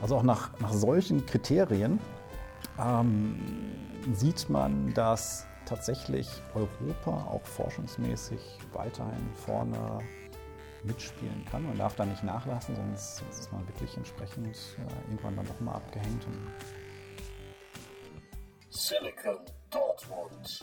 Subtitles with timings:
[0.00, 1.98] Also auch nach, nach solchen Kriterien
[2.78, 3.38] ähm,
[4.12, 8.40] sieht man, dass tatsächlich Europa auch forschungsmäßig
[8.72, 10.00] weiterhin vorne
[10.84, 11.64] mitspielen kann.
[11.64, 15.74] Man darf da nicht nachlassen, sonst ist man wirklich entsprechend äh, irgendwann dann doch mal
[15.74, 16.26] abgehängt.
[18.70, 19.38] Silicon
[19.70, 20.60] Dortmund.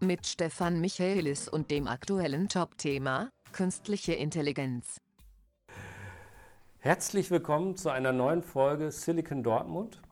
[0.00, 4.96] Mit Stefan Michaelis und dem aktuellen Top-Thema Künstliche Intelligenz.
[6.84, 10.02] Herzlich willkommen zu einer neuen Folge Silicon Dortmund.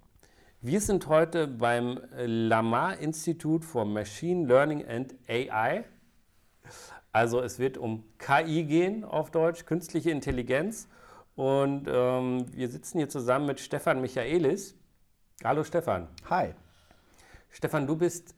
[0.60, 5.82] Wir sind heute beim Lamar Institute for Machine Learning and AI.
[7.10, 10.86] Also es wird um KI gehen auf Deutsch, künstliche Intelligenz.
[11.34, 14.76] Und ähm, wir sitzen hier zusammen mit Stefan Michaelis.
[15.42, 16.06] Hallo Stefan.
[16.26, 16.54] Hi.
[17.50, 18.36] Stefan, du bist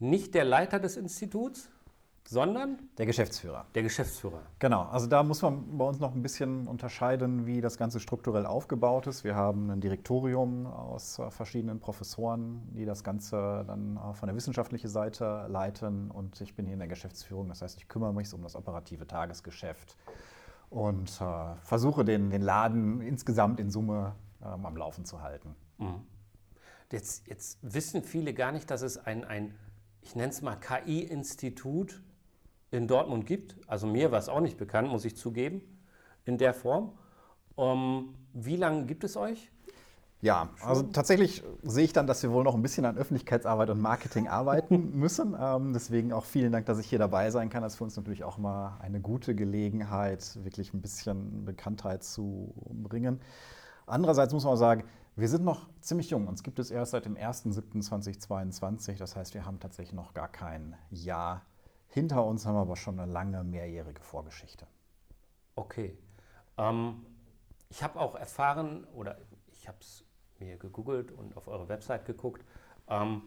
[0.00, 1.70] nicht der Leiter des Instituts,
[2.28, 3.66] sondern der Geschäftsführer.
[3.74, 4.40] Der Geschäftsführer.
[4.58, 8.46] Genau, also da muss man bei uns noch ein bisschen unterscheiden, wie das Ganze strukturell
[8.46, 9.24] aufgebaut ist.
[9.24, 14.36] Wir haben ein Direktorium aus äh, verschiedenen Professoren, die das Ganze dann äh, von der
[14.36, 17.48] wissenschaftlichen Seite leiten und ich bin hier in der Geschäftsführung.
[17.48, 19.96] Das heißt, ich kümmere mich um das operative Tagesgeschäft
[20.70, 25.54] und äh, versuche den, den Laden insgesamt in Summe ähm, am Laufen zu halten.
[25.78, 26.06] Mhm.
[26.90, 29.54] Jetzt, jetzt wissen viele gar nicht, dass es ein, ein
[30.00, 32.02] ich nenne es mal KI-Institut
[32.74, 33.56] in Dortmund gibt.
[33.66, 35.62] Also mir war es auch nicht bekannt, muss ich zugeben,
[36.24, 36.92] in der Form.
[37.56, 39.50] Um, wie lange gibt es euch?
[40.20, 43.80] Ja, also tatsächlich sehe ich dann, dass wir wohl noch ein bisschen an Öffentlichkeitsarbeit und
[43.80, 45.36] Marketing arbeiten müssen.
[45.38, 47.62] Ähm, deswegen auch vielen Dank, dass ich hier dabei sein kann.
[47.62, 52.54] Das ist für uns natürlich auch mal eine gute Gelegenheit, wirklich ein bisschen Bekanntheit zu
[52.70, 53.20] bringen.
[53.86, 56.26] Andererseits muss man auch sagen, wir sind noch ziemlich jung.
[56.26, 58.96] Uns gibt es erst seit dem 1.7.2022.
[58.96, 61.42] Das heißt, wir haben tatsächlich noch gar kein Jahr
[61.94, 64.66] hinter uns haben wir aber schon eine lange mehrjährige Vorgeschichte.
[65.54, 65.96] Okay.
[66.58, 67.06] Ähm,
[67.70, 69.16] ich habe auch erfahren, oder
[69.46, 70.04] ich habe es
[70.40, 72.44] mir gegoogelt und auf eure Website geguckt,
[72.88, 73.22] ähm,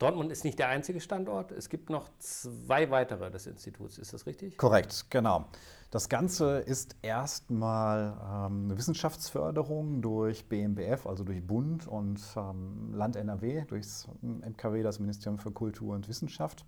[0.00, 1.52] Dortmund ist nicht der einzige Standort.
[1.52, 3.96] Es gibt noch zwei weitere des Instituts.
[3.96, 4.58] Ist das richtig?
[4.58, 5.44] Korrekt, genau.
[5.92, 13.14] Das Ganze ist erstmal ähm, eine Wissenschaftsförderung durch BMBF, also durch Bund und ähm, Land
[13.14, 16.66] NRW, durchs MKW, das Ministerium für Kultur und Wissenschaft.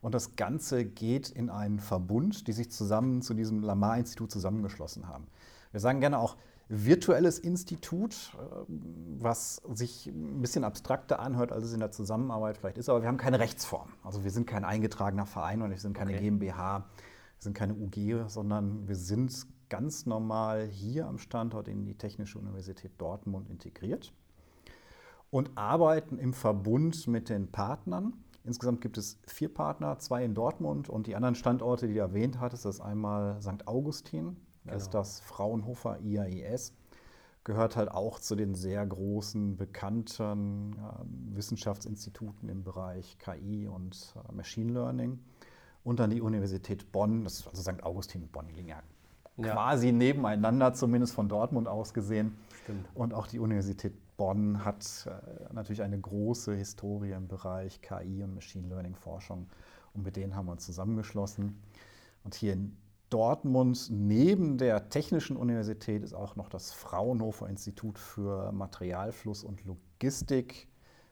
[0.00, 5.26] Und das Ganze geht in einen Verbund, die sich zusammen zu diesem Lamar-Institut zusammengeschlossen haben.
[5.72, 6.36] Wir sagen gerne auch
[6.70, 8.64] virtuelles Institut, äh,
[9.18, 13.08] was sich ein bisschen abstrakter anhört, als es in der Zusammenarbeit vielleicht ist, aber wir
[13.08, 13.90] haben keine Rechtsform.
[14.04, 16.20] Also wir sind kein eingetragener Verein und wir sind keine okay.
[16.20, 21.94] GmbH, wir sind keine UG, sondern wir sind ganz normal hier am Standort in die
[21.94, 24.12] Technische Universität Dortmund integriert
[25.30, 28.12] und arbeiten im Verbund mit den Partnern
[28.44, 32.40] Insgesamt gibt es vier Partner, zwei in Dortmund und die anderen Standorte, die du erwähnt
[32.40, 33.66] hattest, das ist einmal St.
[33.66, 34.76] Augustin, da genau.
[34.76, 36.74] ist das Fraunhofer IAIS,
[37.44, 44.32] gehört halt auch zu den sehr großen, bekannten äh, Wissenschaftsinstituten im Bereich KI und äh,
[44.32, 45.18] Machine Learning.
[45.82, 47.82] Und dann die Universität Bonn, das ist also St.
[47.82, 48.82] Augustin und Bonn, die liegen ja,
[49.38, 52.36] ja, quasi nebeneinander, zumindest von Dortmund aus gesehen.
[52.64, 52.86] Stimmt.
[52.94, 58.34] Und auch die Universität Bonn hat äh, natürlich eine große Historie im Bereich KI und
[58.34, 59.48] Machine Learning Forschung
[59.94, 61.58] und mit denen haben wir uns zusammengeschlossen.
[62.22, 62.76] Und hier in
[63.08, 70.68] Dortmund neben der Technischen Universität ist auch noch das Fraunhofer Institut für Materialfluss und Logistik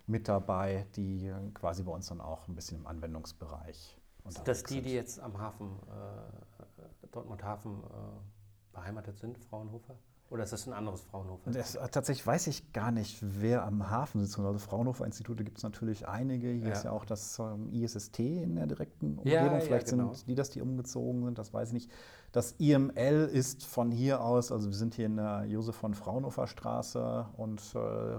[0.06, 3.96] mit dabei, die quasi bei uns dann auch ein bisschen im Anwendungsbereich
[4.26, 4.46] sind.
[4.46, 9.96] Das die, die jetzt am Hafen, äh, Dortmund Hafen äh, beheimatet sind, Fraunhofer?
[10.30, 11.50] Oder ist das ein anderes Fraunhofer?
[11.50, 14.38] Das, äh, tatsächlich weiß ich gar nicht, wer am Hafen sitzt.
[14.38, 16.50] Also Fraunhofer-Institute gibt es natürlich einige.
[16.50, 16.72] Hier ja.
[16.72, 19.32] ist ja auch das ähm, ISST in der direkten Umgebung.
[19.32, 20.12] Ja, Vielleicht ja, genau.
[20.12, 21.90] sind die das, die umgezogen sind, das weiß ich nicht.
[22.32, 26.46] Das IML ist von hier aus, also wir sind hier in der Josef von Fraunhofer
[26.46, 28.18] Straße und äh,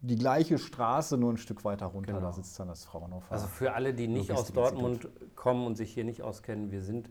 [0.00, 2.26] die gleiche Straße, nur ein Stück weiter runter, genau.
[2.26, 3.32] da sitzt dann das Fraunhofer.
[3.32, 7.10] Also für alle, die nicht aus Dortmund kommen und sich hier nicht auskennen, wir sind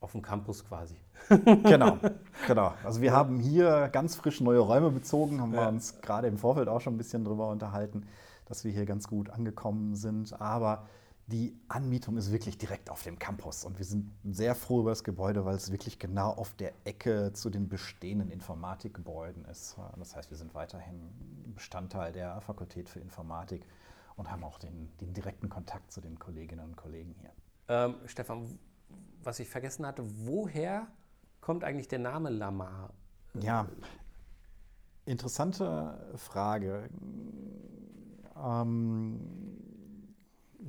[0.00, 0.96] auf dem Campus quasi.
[1.28, 1.98] genau,
[2.46, 2.72] genau.
[2.84, 5.62] Also wir haben hier ganz frisch neue Räume bezogen, haben ja.
[5.62, 8.06] wir uns gerade im Vorfeld auch schon ein bisschen drüber unterhalten,
[8.46, 10.40] dass wir hier ganz gut angekommen sind.
[10.40, 10.86] Aber
[11.26, 15.04] die Anmietung ist wirklich direkt auf dem Campus und wir sind sehr froh über das
[15.04, 19.76] Gebäude, weil es wirklich genau auf der Ecke zu den bestehenden Informatikgebäuden ist.
[19.98, 21.10] Das heißt, wir sind weiterhin
[21.54, 23.66] Bestandteil der Fakultät für Informatik
[24.16, 27.30] und haben auch den, den direkten Kontakt zu den Kolleginnen und Kollegen hier.
[27.68, 28.58] Ähm, Stefan,
[29.22, 30.88] was ich vergessen hatte, woher
[31.40, 32.92] kommt eigentlich der Name Lamar?
[33.34, 33.68] Ja,
[35.04, 36.88] interessante Frage.
[38.36, 39.20] Ähm,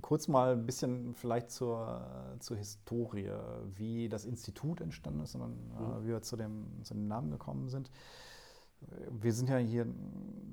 [0.02, 3.32] kurz mal ein bisschen vielleicht zur, zur Historie,
[3.76, 6.04] wie das Institut entstanden ist und äh, mhm.
[6.04, 7.92] wie wir zu dem, zu dem Namen gekommen sind.
[9.10, 9.88] wir sind ja hier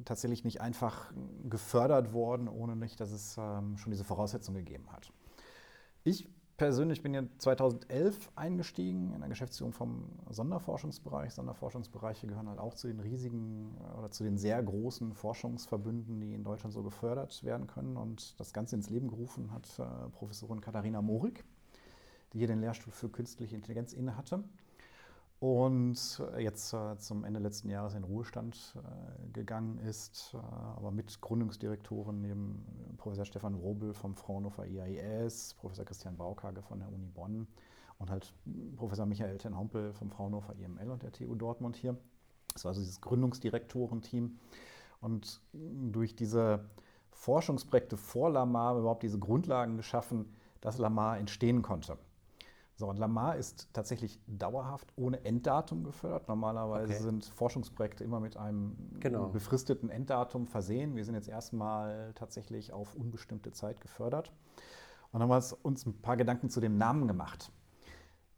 [0.05, 1.13] tatsächlich nicht einfach
[1.49, 5.13] gefördert worden, ohne nicht, dass es ähm, schon diese Voraussetzungen gegeben hat.
[6.03, 11.35] Ich persönlich bin ja 2011 eingestiegen in der Geschäftsführung vom Sonderforschungsbereich.
[11.35, 16.35] Sonderforschungsbereiche gehören halt auch zu den riesigen äh, oder zu den sehr großen Forschungsverbünden, die
[16.35, 17.97] in Deutschland so gefördert werden können.
[17.97, 21.45] Und das Ganze ins Leben gerufen hat äh, Professorin Katharina Morik,
[22.33, 24.43] die hier den Lehrstuhl für künstliche Intelligenz innehatte
[25.39, 31.21] und jetzt äh, zum Ende letzten Jahres in Ruhestand äh, gegangen ist, äh, aber mit
[31.21, 32.65] Gründungsdirektoren neben
[32.97, 37.47] Professor Stefan Wrobel vom Fraunhofer IAIS, Professor Christian Baukage von der Uni Bonn
[37.99, 38.33] und halt
[38.77, 41.97] Professor Michael Ten Hompel vom Fraunhofer IML und der TU Dortmund hier.
[42.55, 44.39] Das war also dieses Gründungsdirektorenteam.
[45.01, 46.65] Und durch diese
[47.11, 51.99] Forschungsprojekte vor Lamar überhaupt diese Grundlagen geschaffen, dass Lamar entstehen konnte.
[52.79, 56.29] So, und Lamar ist tatsächlich dauerhaft ohne Enddatum gefördert.
[56.29, 57.03] Normalerweise okay.
[57.03, 59.29] sind Forschungsprojekte immer mit einem genau.
[59.29, 60.95] befristeten Enddatum versehen.
[60.95, 64.31] Wir sind jetzt erstmal tatsächlich auf unbestimmte Zeit gefördert.
[65.11, 67.51] Und haben uns ein paar Gedanken zu dem Namen gemacht.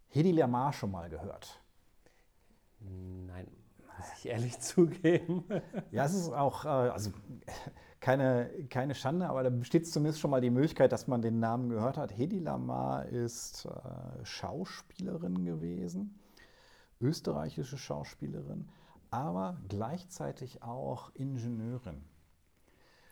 [0.06, 1.61] Hedi Lamar schon mal gehört?
[2.79, 3.49] Nein,
[3.99, 5.46] muss ich ehrlich zugeben.
[5.91, 7.11] Ja, es ist auch, äh, also
[8.00, 11.69] keine, keine Schande, aber da besteht zumindest schon mal die Möglichkeit, dass man den Namen
[11.69, 12.17] gehört hat.
[12.17, 16.19] Hedi Lamar ist äh, Schauspielerin gewesen,
[17.00, 18.69] österreichische Schauspielerin,
[19.11, 22.05] aber gleichzeitig auch Ingenieurin.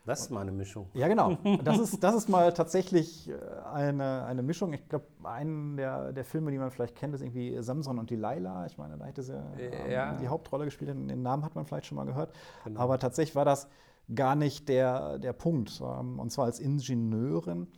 [0.07, 0.89] Das ist mal eine Mischung.
[0.95, 1.37] Ja, genau.
[1.65, 3.35] Das ist, das ist mal tatsächlich äh,
[3.73, 4.73] eine, eine Mischung.
[4.73, 8.67] Ich glaube, einen der, der Filme, die man vielleicht kennt, ist irgendwie Samson und Delilah.
[8.67, 10.15] Ich meine, da hätte sie ähm, ja.
[10.15, 10.91] die Hauptrolle gespielt.
[10.91, 12.33] Den Namen hat man vielleicht schon mal gehört.
[12.65, 12.79] Genau.
[12.79, 13.69] Aber tatsächlich war das
[14.15, 15.81] gar nicht der, der Punkt.
[15.81, 17.69] Ähm, und zwar als Ingenieurin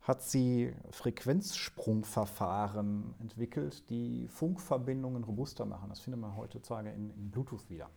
[0.00, 5.88] hat sie Frequenzsprungverfahren entwickelt, die Funkverbindungen robuster machen.
[5.88, 7.90] Das findet man heutzutage in, in Bluetooth wieder.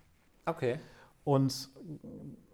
[0.46, 0.80] Okay.
[1.24, 1.70] Und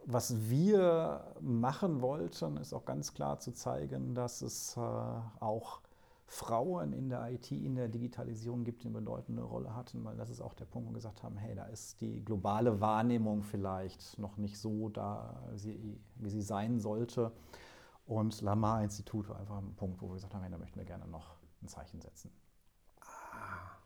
[0.05, 5.79] was wir machen wollten, ist auch ganz klar zu zeigen, dass es äh, auch
[6.27, 10.29] Frauen in der IT, in der Digitalisierung gibt, die eine bedeutende Rolle hatten, weil das
[10.29, 14.17] ist auch der Punkt, wo wir gesagt haben, hey, da ist die globale Wahrnehmung vielleicht
[14.17, 17.31] noch nicht so da, wie sie sein sollte.
[18.07, 21.07] Und Lamar-Institut war einfach ein Punkt, wo wir gesagt haben, hey, da möchten wir gerne
[21.07, 22.31] noch ein Zeichen setzen.
[23.01, 23.77] Ah.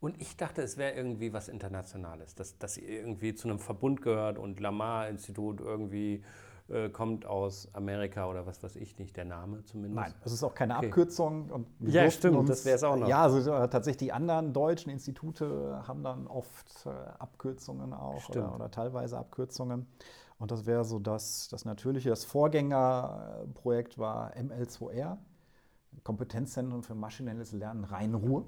[0.00, 4.02] Und ich dachte, es wäre irgendwie was Internationales, dass, dass ihr irgendwie zu einem Verbund
[4.02, 6.22] gehört und Lamar-Institut irgendwie
[6.70, 9.96] äh, kommt aus Amerika oder was weiß ich nicht, der Name zumindest.
[9.96, 10.86] Nein, es ist auch keine okay.
[10.86, 11.50] Abkürzung.
[11.50, 13.08] Und ja, stimmt, uns, das wäre es auch noch.
[13.08, 18.54] Ja, also äh, tatsächlich die anderen deutschen Institute haben dann oft äh, Abkürzungen auch oder,
[18.54, 19.86] oder, teilweise Abkürzungen.
[20.38, 22.10] Und das wäre so das, das Natürliche.
[22.10, 25.16] Das Vorgängerprojekt war ML2R,
[26.04, 28.44] Kompetenzzentrum für maschinelles Lernen Rhein-Ruhr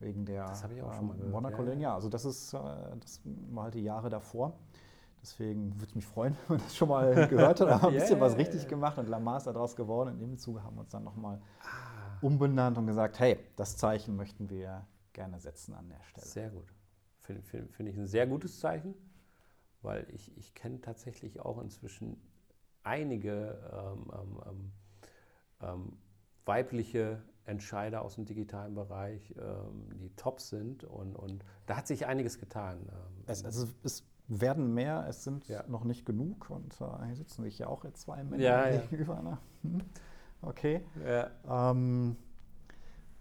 [0.00, 1.94] wegen der das ähm, Monaco ja, ja.
[1.94, 2.58] Also das ist äh,
[3.00, 4.58] das war halt die Jahre davor.
[5.24, 8.20] Deswegen würde es mich freuen, wenn man das schon mal gehört hat, aber ein bisschen
[8.20, 10.10] was richtig gemacht und Lamar ist daraus geworden.
[10.10, 12.18] Und im Zuge haben wir uns dann nochmal ah.
[12.20, 16.26] umbenannt und gesagt, hey, das Zeichen möchten wir gerne setzen an der Stelle.
[16.26, 16.66] Sehr gut.
[17.22, 18.94] Finde find, find ich ein sehr gutes Zeichen,
[19.80, 22.20] weil ich, ich kenne tatsächlich auch inzwischen
[22.82, 24.72] einige ähm, ähm, ähm,
[25.62, 25.92] ähm
[26.46, 32.04] weibliche Entscheider aus dem digitalen Bereich, ähm, die top sind und, und da hat sich
[32.04, 32.80] einiges getan.
[32.86, 33.24] Ähm.
[33.26, 35.64] Es, also es werden mehr, es sind ja.
[35.68, 39.22] noch nicht genug und äh, hier sitzen sich ja auch jetzt zwei Männer ja, gegenüber.
[39.22, 39.38] Ne?
[39.62, 39.82] Hm.
[40.42, 40.84] Okay.
[41.04, 41.70] Ja.
[41.70, 42.16] Ähm,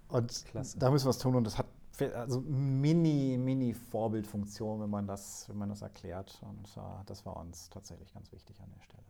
[0.08, 0.80] und Klasse.
[0.80, 1.68] da müssen wir was tun und das hat
[2.16, 6.42] also mini, mini Vorbildfunktion, wenn man das, wenn man das erklärt.
[6.42, 9.04] Und äh, das war uns tatsächlich ganz wichtig an der Stelle.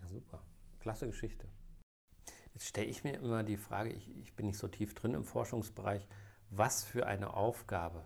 [0.00, 0.42] Ja, super.
[0.80, 1.48] Klasse Geschichte.
[2.52, 5.24] Jetzt stelle ich mir immer die Frage, ich, ich bin nicht so tief drin im
[5.24, 6.06] Forschungsbereich,
[6.50, 8.04] was für eine Aufgabe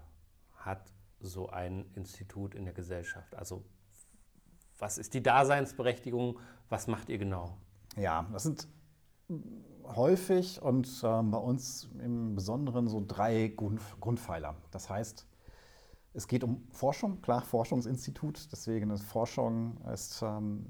[0.52, 0.93] hat
[1.26, 3.34] so ein Institut in der Gesellschaft?
[3.34, 3.64] Also
[4.78, 6.38] was ist die Daseinsberechtigung?
[6.68, 7.56] Was macht ihr genau?
[7.96, 8.68] Ja, das sind
[9.84, 14.56] häufig und äh, bei uns im Besonderen so drei Grund, Grundpfeiler.
[14.70, 15.26] Das heißt,
[16.16, 18.52] es geht um Forschung, klar, Forschungsinstitut.
[18.52, 20.64] Deswegen ist Forschung ist ähm,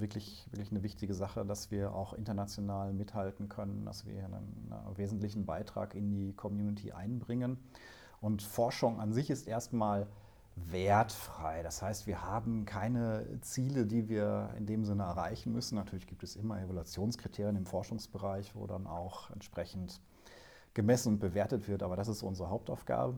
[0.00, 4.96] wirklich, wirklich eine wichtige Sache, dass wir auch international mithalten können, dass wir einen, einen
[4.96, 7.58] wesentlichen Beitrag in die Community einbringen.
[8.26, 10.08] Und Forschung an sich ist erstmal
[10.56, 11.62] wertfrei.
[11.62, 15.76] Das heißt, wir haben keine Ziele, die wir in dem Sinne erreichen müssen.
[15.76, 20.00] Natürlich gibt es immer Evaluationskriterien im Forschungsbereich, wo dann auch entsprechend
[20.74, 23.16] gemessen und bewertet wird, aber das ist unsere Hauptaufgabe.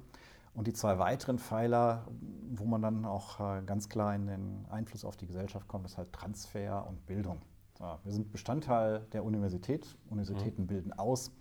[0.52, 2.06] Und die zwei weiteren Pfeiler,
[2.50, 5.96] wo man dann auch äh, ganz klar in den Einfluss auf die Gesellschaft kommt, ist
[5.96, 7.40] halt Transfer und Bildung.
[7.78, 9.96] wir sind Bestandteil der Universität.
[10.10, 10.66] Universitäten mhm.
[10.66, 11.32] bilden aus.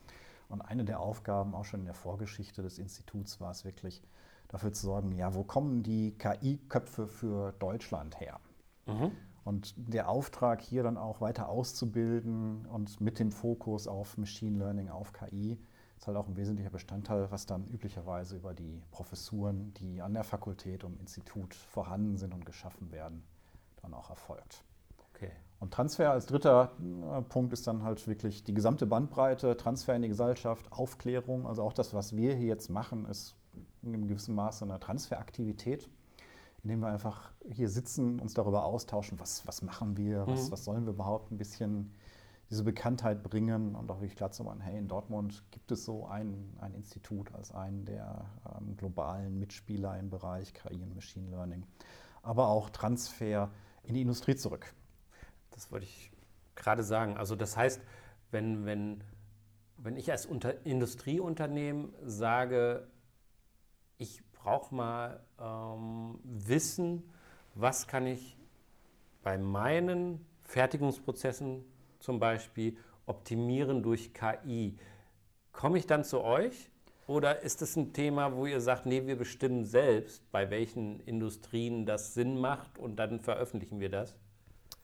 [0.50, 4.02] Und eine der Aufgaben auch schon in der Vorgeschichte des Instituts war es wirklich,
[4.48, 8.40] dafür zu sorgen, ja, wo kommen die KI-Köpfe für Deutschland her?
[8.86, 9.12] Mhm.
[9.44, 14.90] Und der Auftrag hier dann auch weiter auszubilden und mit dem Fokus auf Machine Learning,
[14.90, 15.58] auf KI,
[15.98, 20.24] ist halt auch ein wesentlicher Bestandteil, was dann üblicherweise über die Professuren, die an der
[20.24, 23.24] Fakultät und im Institut vorhanden sind und geschaffen werden,
[23.82, 24.64] dann auch erfolgt.
[25.60, 26.72] Und Transfer als dritter
[27.18, 31.48] äh, Punkt ist dann halt wirklich die gesamte Bandbreite, Transfer in die Gesellschaft, Aufklärung.
[31.48, 33.36] Also auch das, was wir hier jetzt machen, ist
[33.82, 35.90] in einem gewissen Maße eine Transferaktivität
[36.64, 40.52] indem wir einfach hier sitzen, uns darüber austauschen, was, was machen wir, was, Mhm.
[40.52, 41.92] was sollen wir überhaupt ein bisschen
[42.50, 46.08] diese Bekanntheit bringen und auch wirklich klar zu machen, hey, in Dortmund gibt es so
[46.08, 48.26] ein, ein Institut als einen der
[48.58, 51.64] ähm, globalen Mitspieler im Bereich KI und Machine Learning,
[52.22, 53.50] aber auch Transfer
[53.84, 54.74] in die Industrie zurück.
[55.58, 56.12] Das wollte ich
[56.54, 57.18] gerade sagen.
[57.18, 57.82] Also das heißt,
[58.30, 59.04] wenn, wenn,
[59.78, 62.88] wenn ich als Unter Industrieunternehmen sage,
[63.98, 67.12] ich brauche mal ähm, Wissen,
[67.56, 68.38] was kann ich
[69.24, 71.66] bei meinen Fertigungsprozessen
[71.98, 74.78] zum Beispiel optimieren durch KI,
[75.54, 76.70] komme ich dann zu euch?
[77.08, 81.88] Oder ist das ein Thema, wo ihr sagt, nee, wir bestimmen selbst, bei welchen Industrien
[81.88, 84.20] das Sinn macht und dann veröffentlichen wir das?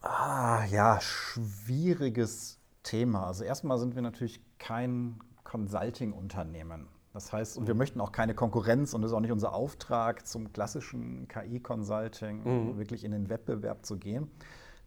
[0.04, 3.26] Ah, ja, schwieriges Thema.
[3.28, 6.90] Also erstmal sind wir natürlich kein Consulting-Unternehmen.
[7.14, 10.28] Das heißt, und wir möchten auch keine Konkurrenz und das ist auch nicht unser Auftrag,
[10.28, 14.30] zum klassischen KI-Consulting wirklich in den Wettbewerb zu gehen.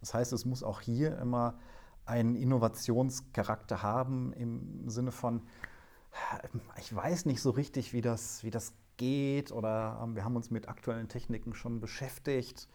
[0.00, 1.58] Das heißt, es muss auch hier immer
[2.04, 5.42] einen Innovationscharakter haben im Sinne von,
[6.78, 10.50] ich weiß nicht so richtig, wie das, wie das geht oder ähm, wir haben uns
[10.50, 12.68] mit aktuellen Techniken schon beschäftigt,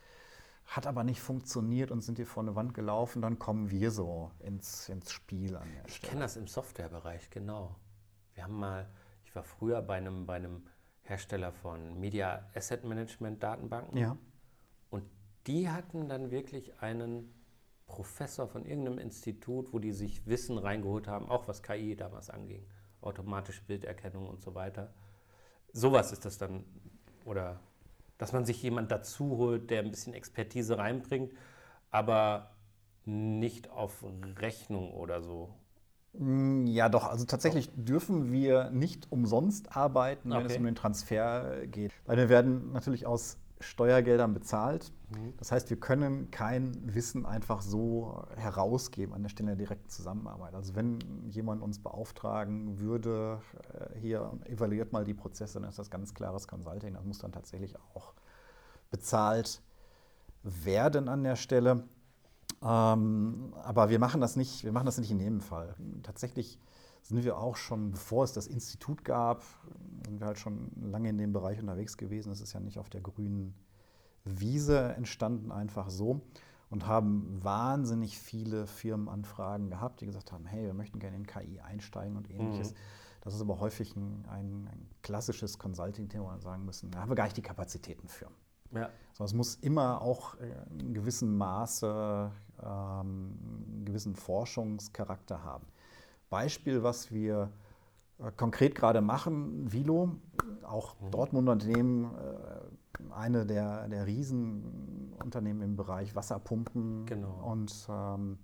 [0.71, 4.31] hat aber nicht funktioniert und sind hier vor eine Wand gelaufen, dann kommen wir so
[4.39, 6.09] ins, ins Spiel an der Ich Stelle.
[6.11, 7.75] kenne das im Softwarebereich, genau.
[8.35, 8.89] Wir haben mal,
[9.25, 10.63] ich war früher bei einem, bei einem
[11.01, 14.17] Hersteller von Media Asset Management Datenbanken Ja.
[14.91, 15.03] und
[15.45, 17.33] die hatten dann wirklich einen
[17.85, 22.65] Professor von irgendeinem Institut, wo die sich Wissen reingeholt haben, auch was KI damals anging,
[23.01, 24.93] automatische Bilderkennung und so weiter.
[25.73, 26.63] Sowas ist das dann,
[27.25, 27.59] oder
[28.21, 31.33] dass man sich jemand dazu holt, der ein bisschen Expertise reinbringt,
[31.91, 32.51] aber
[33.05, 34.03] nicht auf
[34.39, 35.53] Rechnung oder so.
[36.13, 37.07] Mm, Ja, doch.
[37.07, 40.57] Also tatsächlich dürfen wir nicht umsonst arbeiten, wenn es Okay.
[40.57, 41.93] um den Transfer geht.
[42.05, 44.91] Weil wir werden natürlich aus Steuergeldern bezahlt.
[45.09, 45.33] Mhm.
[45.37, 50.53] Das heißt, wir können kein Wissen einfach so herausgeben an der Stelle der direkten Zusammenarbeit.
[50.53, 50.99] Also wenn
[51.29, 53.41] jemand uns beauftragen würde,
[53.73, 56.93] äh, hier evaluiert mal die Prozesse, dann ist das ganz klares Consulting.
[56.93, 58.13] Das muss dann tatsächlich auch
[58.89, 59.61] bezahlt
[60.43, 61.83] werden an der Stelle.
[62.61, 65.75] Ähm, aber wir machen das nicht, wir machen das nicht in jedem Fall.
[66.03, 66.59] Tatsächlich
[67.01, 69.43] sind wir auch schon, bevor es das Institut gab,
[70.05, 72.31] sind wir halt schon lange in dem Bereich unterwegs gewesen.
[72.31, 73.53] Es ist ja nicht auf der grünen
[74.23, 76.21] Wiese entstanden, einfach so.
[76.69, 81.59] Und haben wahnsinnig viele Firmenanfragen gehabt, die gesagt haben, hey, wir möchten gerne in KI
[81.59, 82.73] einsteigen und ähnliches.
[83.21, 87.09] Das ist aber häufig ein, ein, ein klassisches Consulting-Thema, wo wir sagen müssen, da haben
[87.09, 88.27] wir gar nicht die Kapazitäten für.
[88.73, 88.89] Ja.
[89.13, 92.31] So, es muss immer auch äh, in gewissem Maße
[92.63, 95.67] ähm, einen gewissen Forschungscharakter haben.
[96.31, 97.51] Beispiel, was wir
[98.17, 100.15] äh, konkret gerade machen, Vilo,
[100.63, 107.51] auch Dortmunder Unternehmen, äh, eine der, der Riesenunternehmen im Bereich Wasserpumpen Genau.
[107.51, 108.37] und ähm,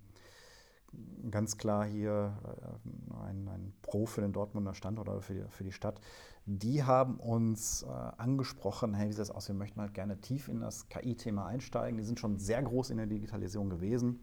[1.30, 5.64] ganz klar hier äh, ein, ein Pro für den Dortmunder Standort oder für die, für
[5.64, 6.00] die Stadt.
[6.46, 9.48] Die haben uns äh, angesprochen, hey, wie sieht das aus?
[9.48, 11.98] Wir möchten halt gerne tief in das KI-Thema einsteigen.
[11.98, 14.20] Die sind schon sehr groß in der Digitalisierung gewesen.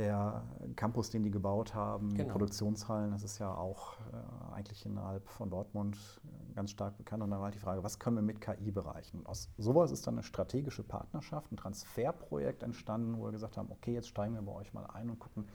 [0.00, 0.42] Der
[0.76, 2.32] Campus, den die gebaut haben, Genau.
[2.32, 7.22] Produktionshallen, das ist ja auch äh, eigentlich innerhalb von Dortmund äh, ganz stark bekannt.
[7.22, 9.18] Und dann war halt die Frage, was können wir mit KI bereichen?
[9.18, 13.70] Und aus sowas ist dann eine strategische Partnerschaft, ein Transferprojekt entstanden, wo wir gesagt haben,
[13.70, 15.48] okay, jetzt steigen wir bei euch mal ein und gucken,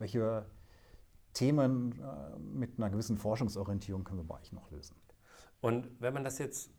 [0.00, 0.46] welche
[1.32, 4.96] Themen äh, mit einer gewissen Forschungsorientierung können wir bei euch noch lösen.
[5.60, 6.72] Und wenn man das jetzt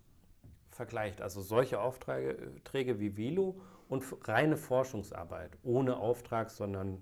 [0.71, 7.01] vergleicht, also solche Aufträge wie Vilo und reine Forschungsarbeit, ohne Auftrag, sondern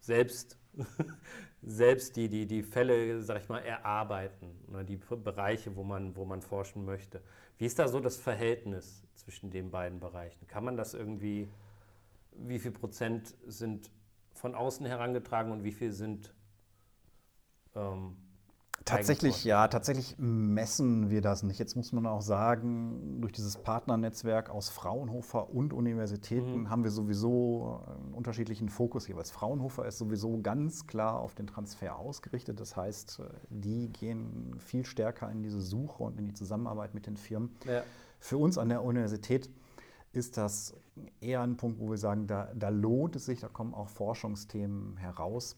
[0.00, 0.58] selbst,
[1.62, 6.24] selbst die, die, die Fälle, sag ich mal, erarbeiten oder die Bereiche, wo man, wo
[6.24, 7.22] man forschen möchte.
[7.58, 10.46] Wie ist da so das Verhältnis zwischen den beiden Bereichen?
[10.46, 11.48] Kann man das irgendwie,
[12.32, 13.90] wie viel Prozent sind
[14.34, 16.32] von außen herangetragen und wie viel sind
[17.74, 18.16] ähm,
[18.84, 21.58] Tatsächlich, ja, tatsächlich messen wir das nicht.
[21.58, 26.70] Jetzt muss man auch sagen, durch dieses Partnernetzwerk aus Fraunhofer und Universitäten Mhm.
[26.70, 29.30] haben wir sowieso einen unterschiedlichen Fokus jeweils.
[29.30, 32.60] Fraunhofer ist sowieso ganz klar auf den Transfer ausgerichtet.
[32.60, 33.20] Das heißt,
[33.50, 37.50] die gehen viel stärker in diese Suche und in die Zusammenarbeit mit den Firmen.
[37.66, 37.82] Ja.
[38.20, 39.50] Für uns an der Universität
[40.12, 40.74] ist das
[41.20, 44.96] eher ein Punkt, wo wir sagen, da, da lohnt es sich, da kommen auch Forschungsthemen
[44.96, 45.56] heraus.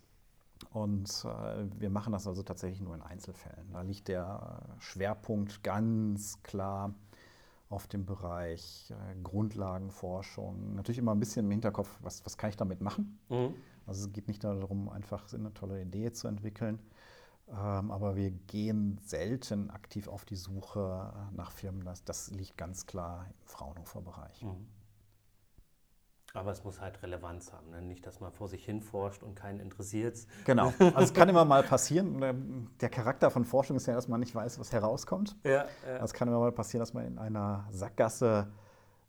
[0.70, 3.72] Und äh, wir machen das also tatsächlich nur in Einzelfällen.
[3.72, 6.94] Da liegt der Schwerpunkt ganz klar
[7.68, 10.74] auf dem Bereich äh, Grundlagenforschung.
[10.74, 13.18] Natürlich immer ein bisschen im Hinterkopf, was, was kann ich damit machen?
[13.28, 13.54] Mhm.
[13.86, 16.78] Also es geht nicht darum, einfach eine tolle Idee zu entwickeln,
[17.48, 21.84] ähm, aber wir gehen selten aktiv auf die Suche nach Firmen.
[21.84, 24.42] Das, das liegt ganz klar im Fraunhofer-Bereich.
[24.42, 24.68] Mhm.
[26.32, 27.70] Aber es muss halt Relevanz haben.
[27.70, 27.82] Ne?
[27.82, 30.16] Nicht, dass man vor sich hin forscht und keinen interessiert.
[30.44, 30.72] Genau.
[30.78, 32.22] Also es kann immer mal passieren.
[32.22, 35.36] Ähm, Der Charakter von Forschung ist ja, dass man nicht weiß, was herauskommt.
[35.44, 36.04] Ja, ja.
[36.04, 38.46] Es kann immer mal passieren, dass man in einer Sackgasse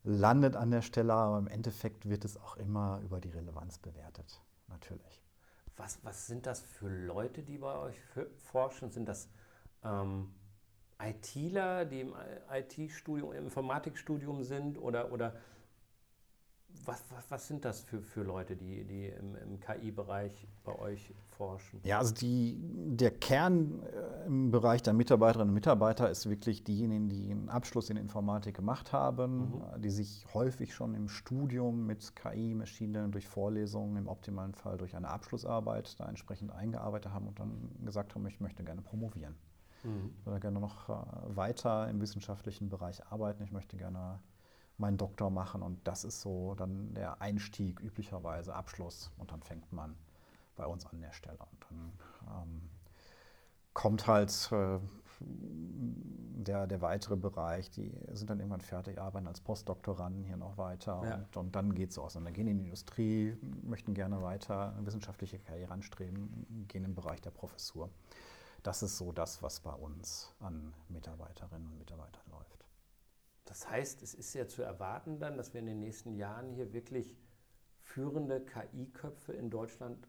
[0.03, 4.41] landet an der Stelle, aber im Endeffekt wird es auch immer über die Relevanz bewertet.
[4.67, 5.21] Natürlich.
[5.77, 7.97] Was, was sind das für Leute, die bei euch
[8.37, 8.91] forschen?
[8.91, 9.29] Sind das
[9.83, 10.33] ähm,
[10.99, 12.15] ITler, die im
[12.51, 14.79] IT-Studium, im Informatikstudium sind?
[14.79, 15.35] Oder, oder
[16.85, 21.13] was, was, was sind das für, für Leute, die, die im, im KI-Bereich bei euch
[21.29, 21.79] forschen?
[21.83, 27.09] Ja, also die, der Kern äh, im Bereich der Mitarbeiterinnen und Mitarbeiter ist wirklich diejenigen,
[27.09, 32.15] die einen Abschluss in Informatik gemacht haben, äh, die sich häufig schon im Studium mit
[32.15, 37.27] KI, Machine Learning durch Vorlesungen, im optimalen Fall durch eine Abschlussarbeit da entsprechend eingearbeitet haben
[37.27, 39.35] und dann gesagt haben, ich möchte gerne promovieren.
[39.83, 40.11] Mhm.
[40.19, 40.93] Ich würde gerne noch äh,
[41.35, 43.43] weiter im wissenschaftlichen Bereich arbeiten.
[43.43, 44.19] Ich möchte gerne
[44.81, 49.71] meinen Doktor machen und das ist so dann der Einstieg üblicherweise, Abschluss und dann fängt
[49.71, 49.95] man
[50.55, 51.93] bei uns an der Stelle und dann
[52.27, 52.61] ähm,
[53.73, 54.79] kommt halt äh,
[55.23, 61.01] der, der weitere Bereich, die sind dann irgendwann fertig, arbeiten als Postdoktoranden hier noch weiter
[61.05, 61.15] Ja.
[61.15, 62.15] und, und dann geht es aus.
[62.15, 66.95] Und dann gehen in die Industrie, möchten gerne weiter eine wissenschaftliche Karriere anstreben, gehen im
[66.95, 67.89] Bereich der Professur.
[68.63, 72.60] Das ist so das, was bei uns an Mitarbeiterinnen und Mitarbeitern läuft.
[73.51, 76.71] Das heißt, es ist ja zu erwarten dann, dass wir in den nächsten Jahren hier
[76.71, 77.17] wirklich
[77.81, 80.07] führende KI-Köpfe in Deutschland,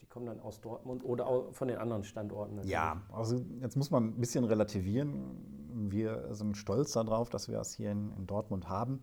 [0.00, 2.54] die kommen dann aus Dortmund oder auch von den anderen Standorten.
[2.54, 2.72] natürlich.
[2.72, 5.90] Ja, also jetzt muss man ein bisschen relativieren.
[5.90, 9.02] Wir sind stolz darauf, dass wir es hier in, in Dortmund haben.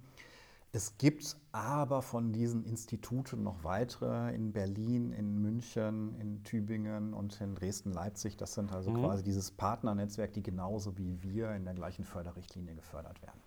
[0.71, 7.41] Es gibt aber von diesen Instituten noch weitere in Berlin, in München, in Tübingen und
[7.41, 8.37] in Dresden-Leipzig.
[8.37, 9.03] Das sind also Mhm.
[9.03, 13.41] quasi dieses Partnernetzwerk, die genauso wie wir in der gleichen Förderrichtlinie gefördert werden.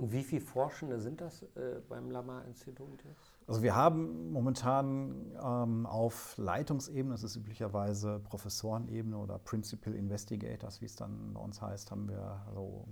[0.00, 3.34] Und wie viele Forschende sind das äh, beim Lamar-Institut jetzt?
[3.46, 10.86] Also wir haben momentan ähm, auf Leitungsebene, das ist üblicherweise Professorenebene oder Principal Investigators, wie
[10.86, 12.88] es dann bei uns heißt, haben wir so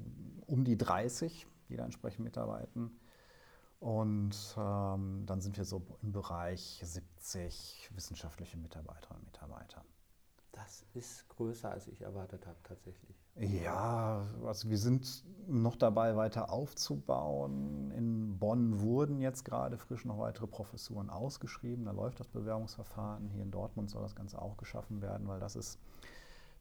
[0.46, 2.90] um die 30, die da entsprechend mitarbeiten.
[3.80, 9.82] Und ähm, dann sind wir so im Bereich 70 wissenschaftliche Mitarbeiterinnen und Mitarbeiter.
[10.58, 13.16] Das ist größer, als ich erwartet habe, tatsächlich.
[13.36, 17.92] Ja, also wir sind noch dabei, weiter aufzubauen.
[17.92, 21.84] In Bonn wurden jetzt gerade frisch noch weitere Professuren ausgeschrieben.
[21.84, 23.28] Da läuft das Bewerbungsverfahren.
[23.28, 25.78] Hier in Dortmund soll das Ganze auch geschaffen werden, weil das ist,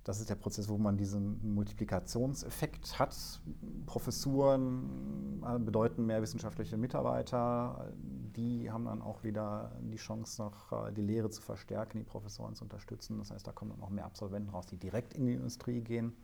[0.07, 3.41] das ist der Prozess, wo man diesen Multiplikationseffekt hat.
[3.85, 7.91] Professuren äh, bedeuten mehr wissenschaftliche Mitarbeiter.
[7.93, 12.55] Die haben dann auch wieder die Chance, noch äh, die Lehre zu verstärken, die Professoren
[12.55, 13.17] zu unterstützen.
[13.17, 16.15] Das heißt, da kommen dann auch mehr Absolventen raus, die direkt in die Industrie gehen.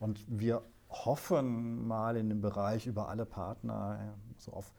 [0.00, 4.74] Und wir hoffen mal in dem Bereich über alle Partner äh, so auf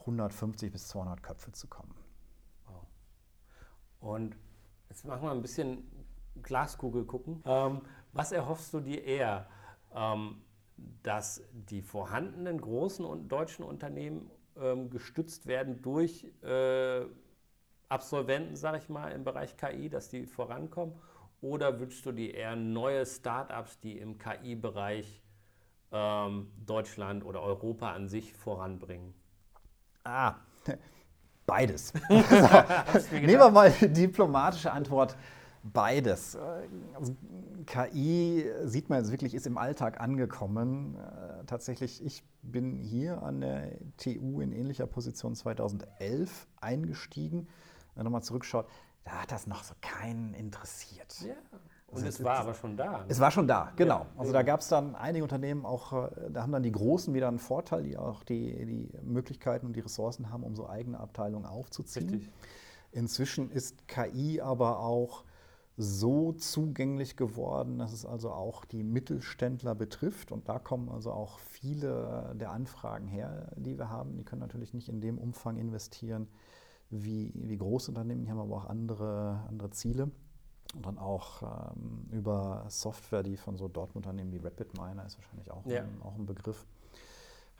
[0.00, 1.94] 150 bis 200 Köpfe zu kommen.
[4.00, 4.36] Und
[4.88, 5.84] jetzt machen wir ein bisschen
[6.42, 7.42] Glaskugel gucken.
[7.46, 9.46] Ähm, was erhoffst du dir eher?
[9.94, 10.42] Ähm,
[11.02, 17.04] dass die vorhandenen großen und deutschen Unternehmen ähm, gestützt werden durch äh,
[17.88, 20.94] Absolventen, sage ich mal, im Bereich KI, dass die vorankommen?
[21.40, 25.22] Oder wünschst du dir eher neue Startups, die im KI-Bereich
[25.92, 29.14] ähm, Deutschland oder Europa an sich voranbringen?
[30.04, 30.34] Ah,
[31.46, 31.92] beides.
[32.08, 35.16] nehmen wir mal die diplomatische Antwort.
[35.72, 36.36] Beides.
[36.94, 37.16] Also,
[37.66, 40.96] KI sieht man jetzt wirklich, ist im Alltag angekommen.
[40.96, 47.48] Äh, tatsächlich, ich bin hier an der TU in ähnlicher Position 2011 eingestiegen.
[47.94, 48.66] Wenn man nochmal zurückschaut,
[49.04, 51.20] da hat das noch so keinen interessiert.
[51.20, 51.34] Ja.
[51.90, 52.98] Und es war aber schon da.
[52.98, 53.04] ne?
[53.08, 54.00] Es war schon da, genau.
[54.00, 57.14] Ja, also da gab es dann einige Unternehmen auch, äh, da haben dann die Großen
[57.14, 61.00] wieder einen Vorteil, die auch die, die Möglichkeiten und die Ressourcen haben, um so eigene
[61.00, 62.10] Abteilungen aufzuziehen.
[62.10, 62.30] Richtig.
[62.92, 65.24] Inzwischen ist KI aber auch
[65.80, 70.32] so zugänglich geworden, dass es also auch die Mittelständler betrifft.
[70.32, 74.16] Und da kommen also auch viele der Anfragen her, die wir haben.
[74.16, 76.26] Die können natürlich nicht in dem Umfang investieren
[76.90, 80.10] wie, wie Großunternehmen, die haben aber auch andere, andere Ziele.
[80.74, 85.64] Und dann auch ähm, über Software, die von so Dortmund-Unternehmen wie RapidMiner ist wahrscheinlich auch,
[85.66, 85.82] Ja.
[85.82, 86.66] ein, auch ein Begriff,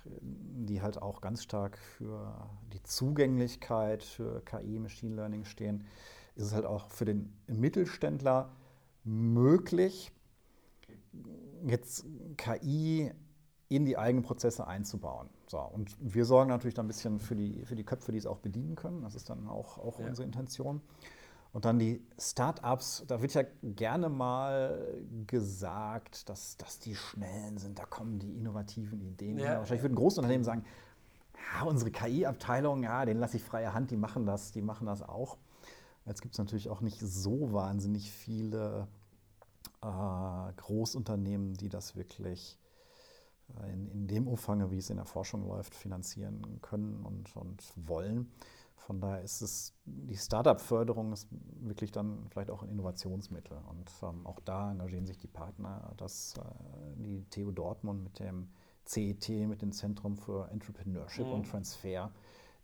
[0.04, 2.34] die halt auch ganz stark für
[2.72, 5.84] die Zugänglichkeit für KI, Machine Learning stehen,
[6.38, 8.50] ist es halt auch für den Mittelständler
[9.04, 10.12] möglich,
[11.66, 13.10] jetzt KI
[13.68, 15.28] in die eigenen Prozesse einzubauen.
[15.46, 18.26] So, und wir sorgen natürlich dann ein bisschen für die, für die Köpfe, die es
[18.26, 19.02] auch bedienen können.
[19.02, 20.06] Das ist dann auch, auch Ja.
[20.06, 20.80] unsere Intention.
[21.52, 24.94] Und dann die Startups, da wird ja gerne mal
[25.26, 29.38] gesagt, dass, dass die schnellen sind, da kommen die innovativen Ideen.
[29.38, 29.58] Ja.
[29.58, 30.64] Wahrscheinlich würden Großunternehmen sagen,
[31.54, 35.02] ja, unsere KI-Abteilung, ja, den lasse ich freie Hand, die machen das, die machen das
[35.02, 35.38] auch.
[36.08, 38.88] Jetzt gibt es natürlich auch nicht so wahnsinnig viele
[39.82, 42.58] äh, Großunternehmen, die das wirklich
[43.60, 47.62] äh, in, in dem Umfang, wie es in der Forschung läuft, finanzieren können und, und
[47.76, 48.32] wollen.
[48.76, 51.28] Von daher ist es, die Startup-Förderung ist
[51.60, 53.58] wirklich dann vielleicht auch ein Innovationsmittel.
[53.68, 56.40] Und ähm, auch da engagieren sich die Partner, dass äh,
[56.96, 58.48] die TU Dortmund mit dem
[58.86, 61.32] CET, mit dem Zentrum für Entrepreneurship Mhm.
[61.34, 62.10] und Transfer,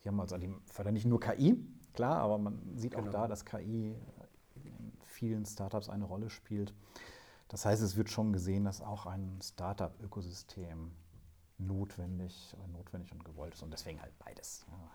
[0.02, 1.56] die haben also, die fördern nicht nur KI,
[1.94, 3.12] klar, aber man sieht auch Genau.
[3.12, 3.96] da, dass KI
[4.64, 6.74] in vielen Startups eine Rolle spielt.
[7.48, 10.90] Das heißt, es wird schon gesehen, dass auch ein Startup-Ökosystem
[11.58, 14.66] notwendig, äh, notwendig und gewollt ist und deswegen halt beides.
[14.68, 14.90] Ja,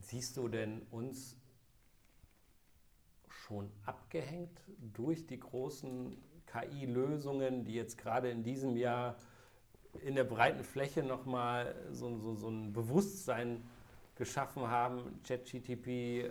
[0.00, 1.36] Siehst du denn uns
[3.28, 4.62] schon abgehängt
[4.94, 6.16] durch die großen
[6.46, 9.16] KI-Lösungen, die jetzt gerade in diesem Jahr
[10.04, 13.64] in der breiten Fläche nochmal so, so, so ein Bewusstsein
[14.18, 15.86] geschaffen haben, ChatGTP,
[16.22, 16.30] äh,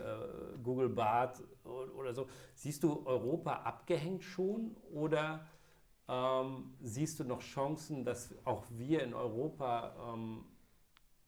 [0.63, 2.27] Google Bart oder so.
[2.53, 5.45] Siehst du Europa abgehängt schon oder
[6.07, 10.45] ähm, siehst du noch Chancen, dass auch wir in Europa ähm,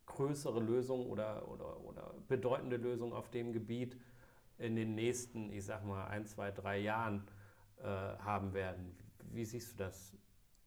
[0.05, 3.97] größere Lösungen oder, oder, oder bedeutende Lösungen auf dem Gebiet
[4.57, 7.27] in den nächsten, ich sag mal, ein, zwei, drei Jahren
[7.77, 8.95] äh, haben werden?
[9.31, 10.13] Wie siehst du das?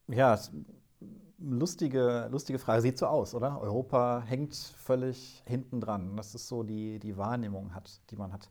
[0.08, 0.38] Ja,
[1.42, 2.82] lustige, lustige Frage.
[2.82, 3.60] Sieht so aus, oder?
[3.60, 6.16] Europa hängt völlig hinten dran.
[6.16, 8.48] Das ist so die, die Wahrnehmung, hat, die man hat.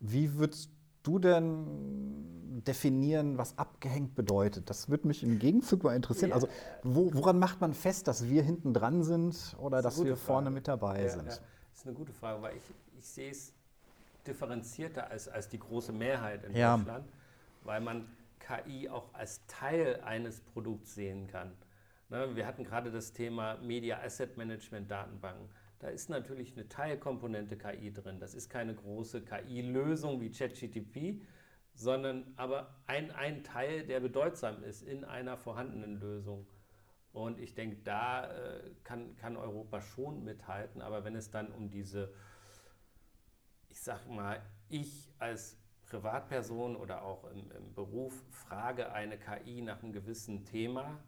[0.00, 0.70] Wie würdest
[1.02, 4.70] du denn definieren, was abgehängt bedeutet?
[4.70, 6.30] Das würde mich im Gegenzug mal interessieren.
[6.30, 6.34] Ja.
[6.36, 6.48] Also,
[6.82, 10.16] wo, woran macht man fest, dass wir hinten dran sind oder Das dass wir gute
[10.16, 10.54] vorne Frage.
[10.54, 11.22] mit dabei Ja, sind?
[11.26, 11.40] ja, das
[11.78, 12.62] ist eine gute Frage, weil ich,
[12.98, 13.52] ich sehe es
[14.26, 16.52] differenzierter als, als die große Mehrheit in.
[16.54, 17.08] Deutschland,
[17.64, 18.06] weil man
[18.38, 21.52] KI auch als Teil eines Produkts sehen kann.
[22.12, 25.48] Ne, wir hatten gerade das Thema Media Asset Management Datenbanken.
[25.78, 28.20] Da ist natürlich eine Teilkomponente KI drin.
[28.20, 31.22] Das ist keine große KI-Lösung wie ChatGTP,
[31.72, 36.46] sondern aber ein, ein Teil, der bedeutsam ist in einer vorhandenen Lösung.
[37.14, 40.82] Und ich denke, da äh, kann, kann Europa schon mithalten.
[40.82, 42.12] Aber wenn es dann um diese,
[43.70, 49.82] ich sag mal, ich als Privatperson oder auch im, im Beruf frage eine KI nach
[49.82, 51.02] einem gewissen Thema,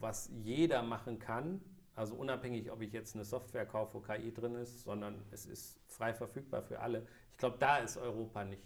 [0.00, 1.60] was jeder machen kann,
[1.94, 5.80] also unabhängig, ob ich jetzt eine Software kaufe, wo KI drin ist, sondern es ist
[5.88, 7.06] frei verfügbar für alle.
[7.32, 8.62] Ich glaube, da ist Europa nicht.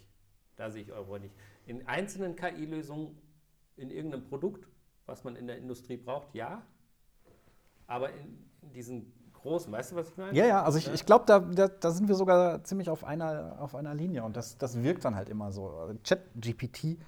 [0.56, 1.34] Da sehe ich Europa nicht.
[1.64, 3.16] In einzelnen KI-Lösungen,
[3.76, 4.68] in irgendeinem Produkt,
[5.06, 6.62] was man in der Industrie braucht, ja.
[7.86, 10.36] Aber in, in diesen großen, weißt du, was ich meine?
[10.36, 13.56] Ja, ja, also ich, ich glaube, da, da, da sind wir sogar ziemlich auf einer,
[13.60, 15.90] auf einer Linie und das, das wirkt dann halt immer so.
[16.04, 16.98] ChatGPT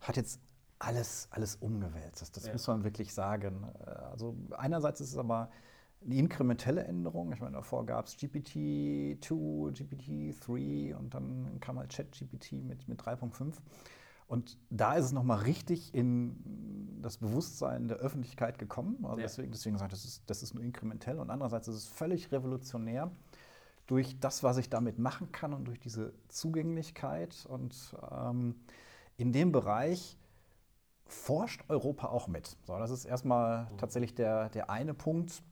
[0.00, 0.40] hat jetzt
[0.78, 2.22] alles, alles umgewälzt.
[2.22, 2.52] Das, das Ja.
[2.52, 3.64] muss man wirklich sagen.
[3.84, 5.50] Äh, Also einerseits ist es aber
[6.04, 7.32] eine inkrementelle Änderung.
[7.32, 13.54] Ich meine, davor gab es GPT-2, GPT-3 und dann kam halt ChatGPT mit, mit 3.5.
[14.28, 18.98] Und da ist es nochmal richtig in das Bewusstsein der Öffentlichkeit gekommen.
[19.04, 19.22] Also Ja.
[19.22, 21.18] deswegen, deswegen sage ich, das ist, das ist nur inkrementell.
[21.18, 23.10] Und andererseits ist es völlig revolutionär
[23.86, 27.46] durch das, was ich damit machen kann und durch diese Zugänglichkeit.
[27.48, 28.54] Und ähm,
[29.16, 30.18] in dem Bereich
[31.08, 32.56] forscht Europa auch mit.
[32.64, 35.42] So, das ist erstmal tatsächlich der, der eine Punkt,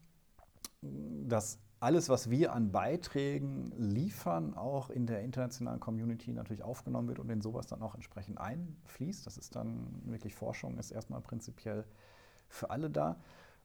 [0.83, 7.19] dass alles, was wir an Beiträgen liefern, auch in der internationalen Community natürlich aufgenommen wird
[7.19, 9.27] und in sowas dann auch entsprechend einfließt.
[9.27, 11.85] Das ist dann wirklich Forschung, ist erstmal prinzipiell
[12.49, 13.17] für alle da.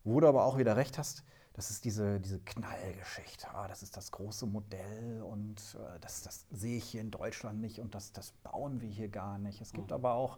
[0.04, 1.24] Wo du aber auch wieder recht hast,
[1.54, 3.48] das ist diese, diese Knallgeschichte.
[3.54, 7.60] Ah, das ist das große Modell und äh, das, das sehe ich hier in Deutschland
[7.60, 9.62] nicht und das, das bauen wir hier gar nicht.
[9.62, 10.38] Es gibt aber auch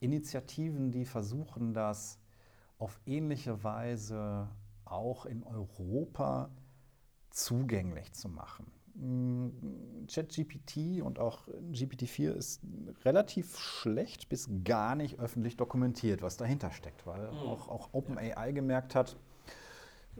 [0.00, 2.18] Initiativen, die versuchen, das
[2.78, 4.48] auf ähnliche Weise
[4.84, 6.50] auch in Europa
[7.30, 8.70] zugänglich zu machen.
[8.94, 12.60] Mm, ChatGPT und auch GPT-4 ist
[13.04, 17.38] relativ schlecht bis gar nicht öffentlich dokumentiert, was dahinter steckt, weil Mhm.
[17.38, 19.16] auch, auch OpenAI gemerkt hat,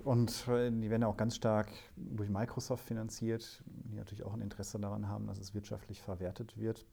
[0.03, 4.41] und äh, die werden ja auch ganz stark durch Microsoft finanziert, die natürlich auch ein
[4.41, 6.85] Interesse daran haben, dass es wirtschaftlich verwertet wird.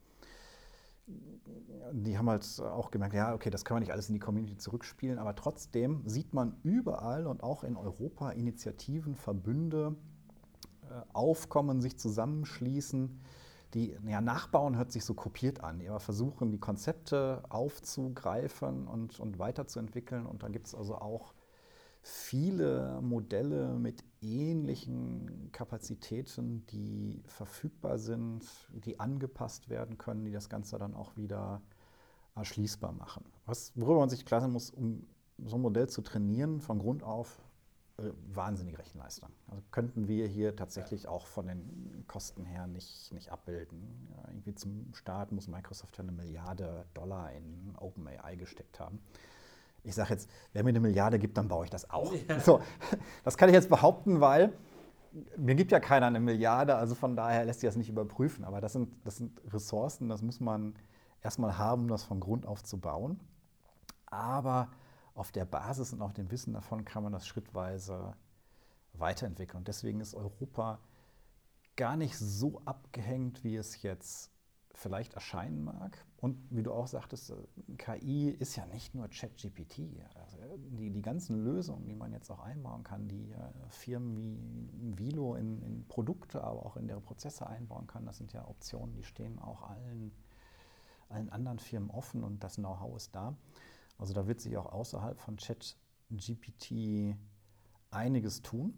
[1.94, 4.58] Die haben halt auch gemerkt, ja, okay, das kann man nicht alles in die Community
[4.58, 9.96] zurückspielen, aber trotzdem sieht man überall und auch in Europa Initiativen, Verbünde
[10.84, 13.20] äh, aufkommen, sich zusammenschließen,
[13.74, 19.20] die ja, nachbauen hört sich so kopiert an, die aber versuchen, die Konzepte aufzugreifen und,
[19.20, 20.26] und weiterzuentwickeln.
[20.26, 21.34] Und da gibt es also auch
[22.02, 30.78] viele Modelle mit ähnlichen Kapazitäten, die verfügbar sind, die angepasst werden können, die das Ganze
[30.78, 31.62] dann auch wieder
[32.36, 33.26] erschließbar machen.
[33.46, 35.08] Was, worüber man sich klar sein muss, um
[35.44, 37.42] so ein Modell zu trainieren, von Grund auf
[37.98, 39.30] äh, wahnsinnige Rechenleistung.
[39.48, 44.08] Also könnten wir hier tatsächlich auch von den Kosten her nicht, nicht abbilden.
[44.16, 49.00] Ja, irgendwie zum Start muss Microsoft ja eine Milliarde Dollar in OpenAI gesteckt haben.
[49.84, 52.13] Ich sage jetzt, wer mir eine Milliarde gibt, dann baue ich das auch.
[52.44, 52.62] So,
[53.24, 54.54] das kann ich jetzt behaupten, weil
[55.38, 58.46] mir gibt ja keiner eine Milliarde, also von daher lässt sich das nicht überprüfen.
[58.46, 60.76] Aber das sind, das sind Ressourcen, das muss man
[61.22, 63.20] erstmal haben, um das von Grund auf zu bauen.
[64.06, 64.70] Aber
[65.13, 68.13] auf der Basis und auf dem Wissen davon kann man das schrittweise
[68.94, 69.60] weiterentwickeln.
[69.60, 70.80] Und deswegen ist Europa
[71.76, 74.31] gar nicht so abgehängt, wie es jetzt
[74.74, 76.06] vielleicht erscheinen mag.
[76.18, 77.34] Und wie du auch sagtest,
[77.78, 79.82] KI ist ja nicht nur ChatGPT.
[80.16, 83.34] Also die, die ganzen Lösungen, die man jetzt auch einbauen kann, die
[83.70, 88.34] Firmen wie Vilo in, in, Produkte, aber auch in ihre Prozesse einbauen kann, das sind
[88.34, 90.12] ja Optionen, die stehen auch allen,
[91.10, 93.36] allen anderen Firmen offen und das Know-how ist da.
[93.98, 97.16] Also da wird sich auch außerhalb von ChatGPT
[97.92, 98.74] einiges tun.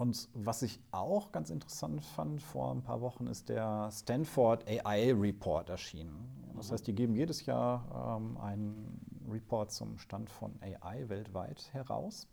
[0.00, 5.12] Und was ich auch ganz interessant fand vor ein paar Wochen, ist der Stanford AI
[5.12, 6.54] Report erschienen.
[6.56, 12.26] Das heißt, die geben jedes Jahr ähm, einen Report zum Stand von AI weltweit heraus,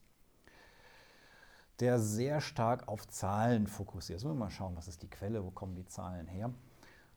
[1.81, 4.23] der sehr stark auf Zahlen fokussiert.
[4.23, 6.53] Müssen wir mal schauen, was ist die Quelle, wo kommen die Zahlen her.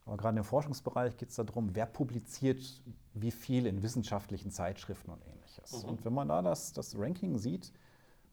[0.04, 2.82] Aber gerade im Forschungsbereich geht es darum, wer publiziert
[3.14, 5.84] wie viel in wissenschaftlichen Zeitschriften und ähnliches.
[5.84, 5.90] Mhm.
[5.90, 7.72] Und wenn man da das, das Ranking sieht,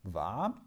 [0.01, 0.60] war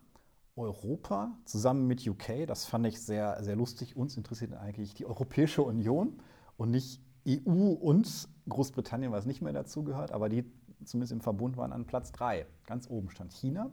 [0.60, 5.62] Europa zusammen mit UK, das fand ich sehr, sehr lustig, uns interessiert eigentlich die Europäische
[5.62, 6.20] Union
[6.56, 10.44] und nicht EU und Großbritannien, was nicht mehr dazugehört, aber die
[10.84, 12.46] zumindest im Verbund waren an Platz 3.
[12.66, 13.70] Ganz oben stand China,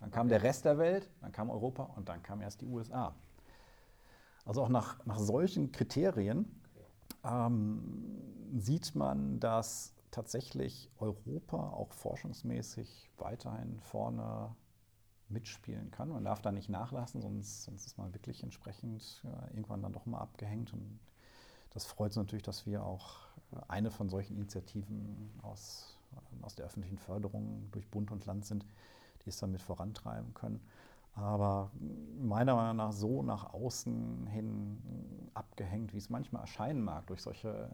[0.00, 3.14] dann kam der Rest der Welt, dann kam Europa und dann kam erst die USA.
[4.44, 6.60] Also auch nach, nach solchen Kriterien
[7.24, 7.80] ähm,
[8.56, 14.54] sieht man, dass tatsächlich Europa auch forschungsmäßig weiterhin vorne
[15.28, 16.10] mitspielen kann.
[16.10, 20.06] Man darf da nicht nachlassen, sonst, sonst ist man wirklich entsprechend ja, irgendwann dann doch
[20.06, 20.72] mal abgehängt.
[20.72, 20.98] Und
[21.70, 23.20] das freut uns natürlich, dass wir auch
[23.68, 25.96] eine von solchen Initiativen aus,
[26.42, 28.64] aus der öffentlichen Förderung durch Bund und Land sind,
[29.24, 30.60] die es damit vorantreiben können.
[31.16, 31.70] Aber
[32.20, 37.68] meiner Meinung nach so nach außen hin abgehängt, wie es manchmal erscheinen mag, durch solche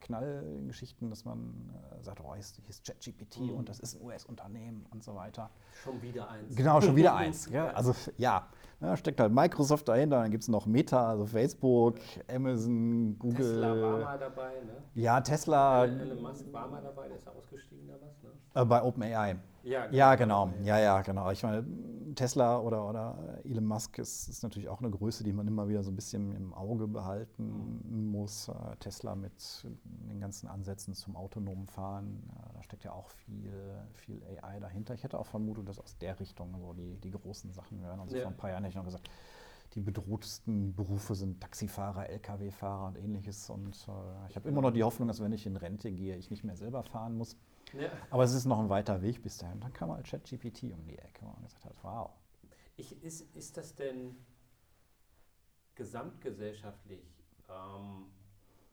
[0.00, 1.70] Knallgeschichten, dass man
[2.02, 3.50] sagt, oh, hier ist, ChatGPT mhm.
[3.50, 5.50] und das ist ein US-Unternehmen und so weiter.
[5.82, 6.54] Schon wieder eins.
[6.54, 7.48] Genau, schon wieder eins.
[7.50, 7.68] ja.
[7.68, 8.48] Also ja,
[8.80, 11.96] da steckt halt Microsoft dahinter, dann gibt es noch Meta, also Facebook,
[12.28, 13.36] Amazon, Google.
[13.36, 14.76] Tesla war mal dabei, ne?
[14.94, 15.84] Ja, Tesla.
[15.84, 18.30] Elon Musk war mal dabei, der ist ausgestiegen da was, ne?
[18.54, 19.36] Äh, bei OpenAI.
[19.64, 19.96] Ja, genau.
[19.96, 20.52] Ja, genau.
[20.62, 21.30] Ja, ja, genau.
[21.30, 21.64] Ich meine,
[22.14, 25.82] Tesla oder, oder Elon Musk ist, ist, natürlich auch eine Größe, die man immer wieder
[25.82, 28.10] so ein bisschen im Auge behalten mhm.
[28.10, 28.48] muss.
[28.48, 33.52] Äh, Tesla mit den ganzen Ansätzen zum autonomen Fahren, äh, da steckt ja auch viel,
[33.94, 34.94] viel AI dahinter.
[34.94, 38.00] Ich hätte auch vermutet, dass aus der Richtung so die, die großen Sachen wären.
[38.00, 38.22] Also ja.
[38.22, 39.10] vor ein paar Jahren hätte ich noch gesagt,
[39.74, 43.50] die bedrohtesten Berufe sind Taxifahrer, Lkw-Fahrer und ähnliches.
[43.50, 46.30] Und äh, ich habe immer noch die Hoffnung, dass wenn ich in Rente gehe, ich
[46.30, 47.36] nicht mehr selber fahren muss.
[47.78, 47.90] Ja.
[48.10, 49.60] Aber es ist noch ein weiter Weg bis dahin.
[49.60, 52.10] Dann kam mal ChatGPT um die Ecke und gesagt hat, wow.
[52.76, 54.16] Ich, ist, ist das denn
[55.74, 57.02] gesamtgesellschaftlich
[57.48, 58.06] ähm,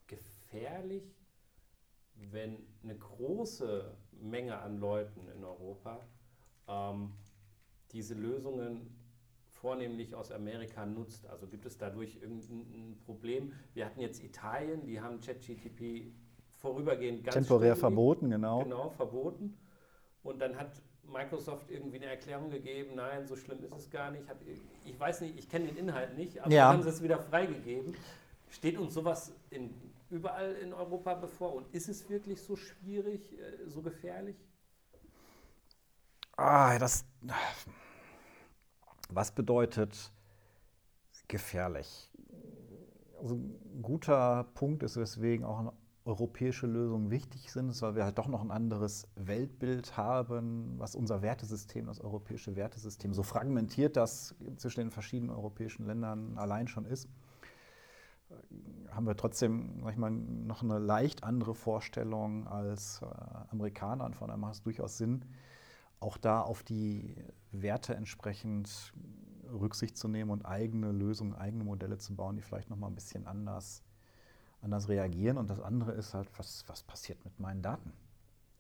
[0.08, 1.16] gefährlich,
[2.16, 6.00] wenn eine große Menge an Leuten in Europa
[6.68, 7.14] ähm,
[7.92, 8.96] diese Lösungen
[9.48, 11.26] vornehmlich aus Amerika nutzt?
[11.28, 13.54] Also gibt es dadurch irgendein Problem?
[13.74, 16.14] Wir hatten jetzt Italien, die haben ChatGTP
[16.62, 18.64] vorübergehend ganz temporär verboten, genau.
[18.64, 19.58] Genau, verboten.
[20.24, 20.72] Und dann hat
[21.04, 24.24] Microsoft irgendwie eine Erklärung gegeben, nein, so schlimm ist es gar nicht.
[24.86, 26.72] Ich weiß nicht, ich kenne den Inhalt nicht, aber ja.
[26.72, 27.96] haben sie es wieder freigegeben.
[28.50, 29.74] Steht uns sowas in,
[30.10, 34.36] überall in Europa bevor und ist es wirklich so schwierig, äh, so gefährlich?
[36.38, 37.06] Ah, das.
[39.10, 40.12] Was bedeutet
[41.28, 42.12] gefährlich?
[43.22, 45.74] also ein guter Punkt ist, weswegen auch
[46.06, 51.22] europäische Lösungen wichtig sind, weil wir halt doch noch ein anderes Weltbild haben, was unser
[51.22, 57.08] Wertesystem, das europäische Wertesystem, so fragmentiert das zwischen den verschiedenen europäischen Ländern allein schon ist,
[58.90, 63.06] haben wir trotzdem, sag ich mal, noch eine leicht andere Vorstellung als äh,
[63.52, 64.06] Amerikaner.
[64.06, 65.26] Und von daher macht es durchaus Sinn,
[66.00, 67.16] auch da auf die
[67.52, 68.94] Werte entsprechend
[69.52, 72.96] Rücksicht zu nehmen und eigene Lösungen, eigene Modelle zu bauen, die vielleicht noch mal ein
[72.96, 73.84] bisschen anders,
[74.62, 75.38] anders reagieren.
[75.38, 77.94] Und das andere ist halt, was, was passiert mit meinen Daten?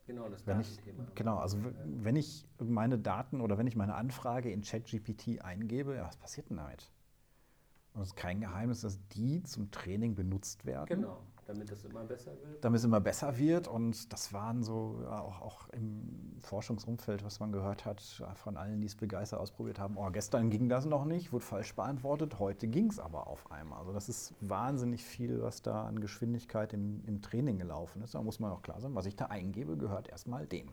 [0.07, 0.79] Genau, das wenn ich,
[1.15, 6.05] Genau, also wenn ich meine Daten oder wenn ich meine Anfrage in ChatGPT eingebe, ja,
[6.05, 6.91] was passiert denn damit?
[7.93, 10.87] Und es ist kein Geheimnis, dass die zum Training benutzt werden.
[10.87, 12.63] Genau, damit das immer besser wird.
[12.63, 13.67] damit es immer besser wird.
[13.67, 18.01] Und das waren so ja, auch, auch im Forschungsumfeld, was man gehört hat,
[18.35, 19.97] von allen, die es begeistert ausprobiert haben.
[19.97, 23.79] Oh, gestern ging das noch nicht, wurde falsch beantwortet, heute ging es aber auf einmal.
[23.79, 28.15] Also das ist wahnsinnig viel, was da an Geschwindigkeit im, im Training gelaufen ist.
[28.15, 30.69] Da muss man auch klar sein, was ich da eingebe, gehört erstmal dem.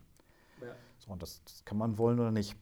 [0.60, 0.74] Ja.
[0.98, 2.56] So, und das, das kann man wollen oder nicht.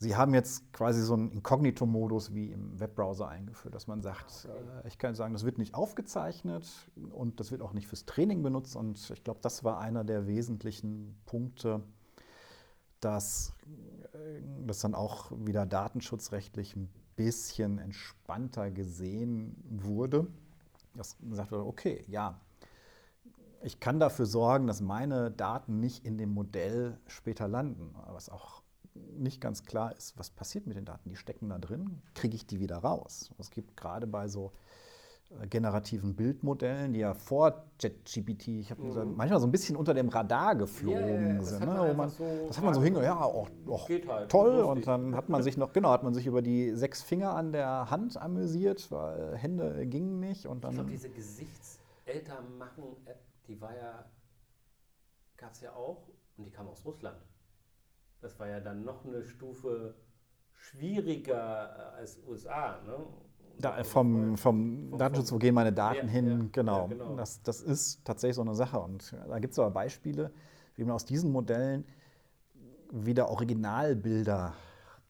[0.00, 4.86] Sie haben jetzt quasi so einen Inkognito-Modus wie im Webbrowser eingeführt, dass man sagt, äh,
[4.86, 6.64] ich kann sagen, das wird nicht aufgezeichnet
[7.10, 8.76] und das wird auch nicht fürs Training benutzt.
[8.76, 11.82] Und ich glaube, das war einer der wesentlichen Punkte,
[13.00, 13.54] dass
[14.12, 20.28] äh, das dann auch wieder datenschutzrechtlich ein bisschen entspannter gesehen wurde.
[20.94, 22.40] Dass gesagt wurde, okay, ja,
[23.62, 27.96] ich kann dafür sorgen, dass meine Daten nicht in dem Modell später landen.
[28.06, 28.62] Was auch
[29.16, 31.08] nicht ganz klar ist, was passiert mit den Daten.
[31.08, 33.30] Die stecken da drin, kriege ich die wieder raus?
[33.38, 34.52] Es gibt gerade bei so
[35.30, 39.92] äh, generativen Bildmodellen, die ja vor ChatGPT, ich habe gesagt, manchmal so ein bisschen unter
[39.94, 41.22] dem Radar geflogen Mhm.
[41.22, 41.60] Ja, ja, das sind.
[41.60, 41.74] hat Ne?
[41.74, 44.60] man man, so das hat man so hinge, ja, auch, auch Geht halt, toll.
[44.60, 47.52] Und dann hat man sich noch, genau, hat man sich über die sechs Finger an
[47.52, 50.46] der Hand amüsiert, weil Hände gingen nicht.
[50.46, 54.04] Und Ich dann glaube, diese Gesichtsälter-Machen-App, die war ja,
[55.36, 57.18] gab es ja auch und die kam aus Russland.
[58.20, 59.94] Das war ja dann noch eine Stufe
[60.54, 62.80] schwieriger äh, als USA.
[62.84, 62.96] Ne?
[63.58, 66.28] Da, äh, vom, vom vom- Datenschutz, wo gehen meine Daten Ja, hin?
[66.28, 66.80] ja, genau.
[66.82, 67.16] ja, genau.
[67.16, 68.78] Das, das ist tatsächlich so eine Sache.
[68.80, 70.32] Und da gibt es aber Beispiele,
[70.76, 71.84] wie man aus diesen Modellen
[72.90, 74.54] wieder Originalbilder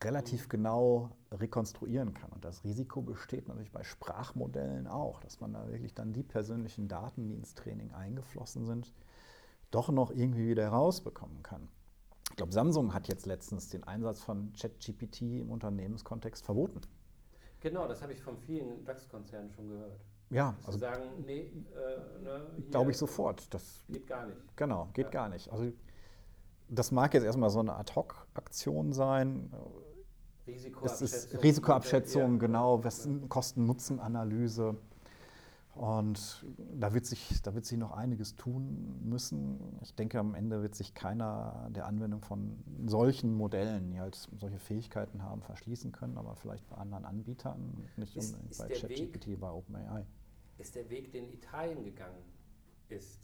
[0.02, 2.30] relativ genau rekonstruieren kann.
[2.32, 6.88] Und das Risiko besteht natürlich bei Sprachmodellen auch, dass man da wirklich dann die persönlichen
[6.88, 8.92] Daten, die ins Training eingeflossen sind,
[9.70, 11.68] doch noch irgendwie wieder herausbekommen kann.
[12.38, 16.80] Ich glaube, Samsung hat jetzt letztens den Einsatz von ChatGPT im Unternehmenskontext verboten.
[17.58, 19.98] Genau, das habe ich von vielen DAX-Konzernen schon gehört.
[20.30, 23.52] Ja, Dass also sie sagen, nee, äh, ne, glaube ich sofort.
[23.52, 24.38] Das Geht gar nicht.
[24.56, 25.10] Genau, geht Ja.
[25.10, 25.50] gar nicht.
[25.50, 25.72] Also
[26.68, 29.52] das mag jetzt erstmal so eine Ad-Hoc-Aktion sein.
[30.46, 31.06] Es Risikoabschätzung.
[31.08, 32.38] ist Risikoabschätzung, Ja.
[32.38, 34.76] genau, was Kosten-Nutzen-Analyse.
[35.74, 39.60] Und da wird, sich, da wird sich noch einiges tun müssen.
[39.82, 44.58] Ich denke, am Ende wird sich keiner der Anwendung von solchen Modellen, die halt solche
[44.58, 48.88] Fähigkeiten haben, verschließen können, aber vielleicht bei anderen Anbietern, nicht Ist- unbedingt ist bei der
[48.88, 50.04] Weg- ChatGPT, bei OpenAI.
[50.58, 52.24] ist der Weg, den Italien gegangen
[52.88, 53.20] ist.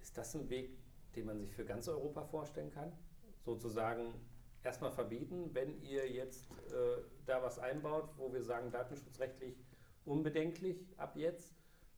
[0.00, 0.78] Ist das ein Weg,
[1.16, 2.92] den man sich für ganz Europa vorstellen kann?
[3.44, 4.14] Sozusagen
[4.62, 9.56] erstmal verbieten, wenn ihr jetzt äh, da was einbaut, wo wir sagen, datenschutzrechtlich
[10.04, 11.54] unbedenklich ab jetzt,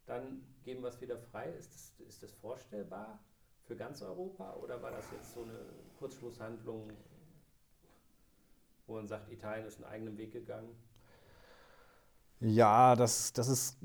[0.06, 1.50] dann geben wir es wieder frei.
[1.52, 3.18] Ist das, ist das vorstellbar
[3.64, 5.58] für ganz Europa oder war das jetzt so eine
[5.98, 6.90] Kurzschlusshandlung,
[8.86, 10.74] wo man sagt, Italien ist einen eigenen Weg gegangen?
[12.40, 13.78] Ja, das, das ist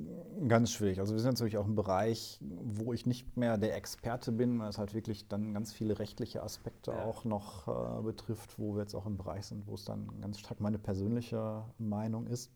[0.48, 1.00] ganz schwierig.
[1.00, 4.70] Also wir sind natürlich auch im Bereich, wo ich nicht mehr der Experte bin, weil
[4.70, 6.98] es halt wirklich dann ganz viele rechtliche Aspekte Ja.
[6.98, 7.68] auch noch
[8.00, 10.80] äh, betrifft, wo wir jetzt auch im Bereich sind, wo es dann ganz stark meine
[10.80, 12.52] persönliche Meinung ist.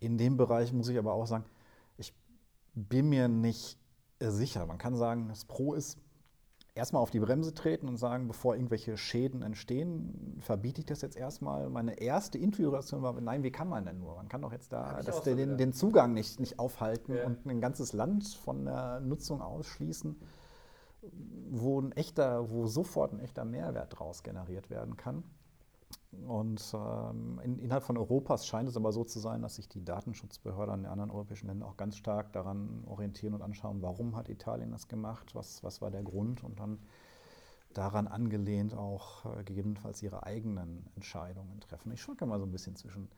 [0.00, 1.44] In dem Bereich muss ich aber auch sagen,
[1.96, 2.14] ich
[2.74, 3.78] bin mir nicht
[4.18, 4.66] äh, sicher.
[4.66, 5.98] Man kann sagen, das Pro ist,
[6.74, 11.16] erstmal auf die Bremse treten und sagen, bevor irgendwelche Schäden entstehen, verbiete ich das jetzt
[11.16, 11.70] erstmal.
[11.70, 14.16] Meine erste Intuition war, nein, wie kann man denn nur?
[14.16, 17.26] Man kann doch jetzt da das, so den, den Zugang nicht, nicht aufhalten Ja.
[17.26, 20.16] und ein ganzes Land von der Nutzung ausschließen,
[21.50, 25.22] wo, ein echter, wo sofort ein echter Mehrwert daraus generiert werden kann.
[26.26, 29.84] Und ähm, in, innerhalb von Europas scheint es aber so zu sein, dass sich die
[29.84, 34.28] Datenschutzbehörden in den anderen europäischen Ländern auch ganz stark daran orientieren und anschauen, warum hat
[34.28, 36.78] Italien das gemacht, was, was war der Grund und dann
[37.72, 41.92] daran angelehnt auch äh, gegebenenfalls ihre eigenen Entscheidungen treffen.
[41.92, 43.08] Ich schwanke mal so ein bisschen zwischen,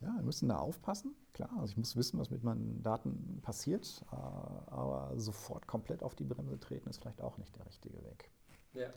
[0.00, 4.04] ja, wir müssen da aufpassen, klar, also ich muss wissen, was mit meinen Daten passiert,
[4.10, 8.30] äh, aber sofort komplett auf die Bremse treten ist vielleicht auch nicht der richtige Weg.
[8.72, 8.88] Ja.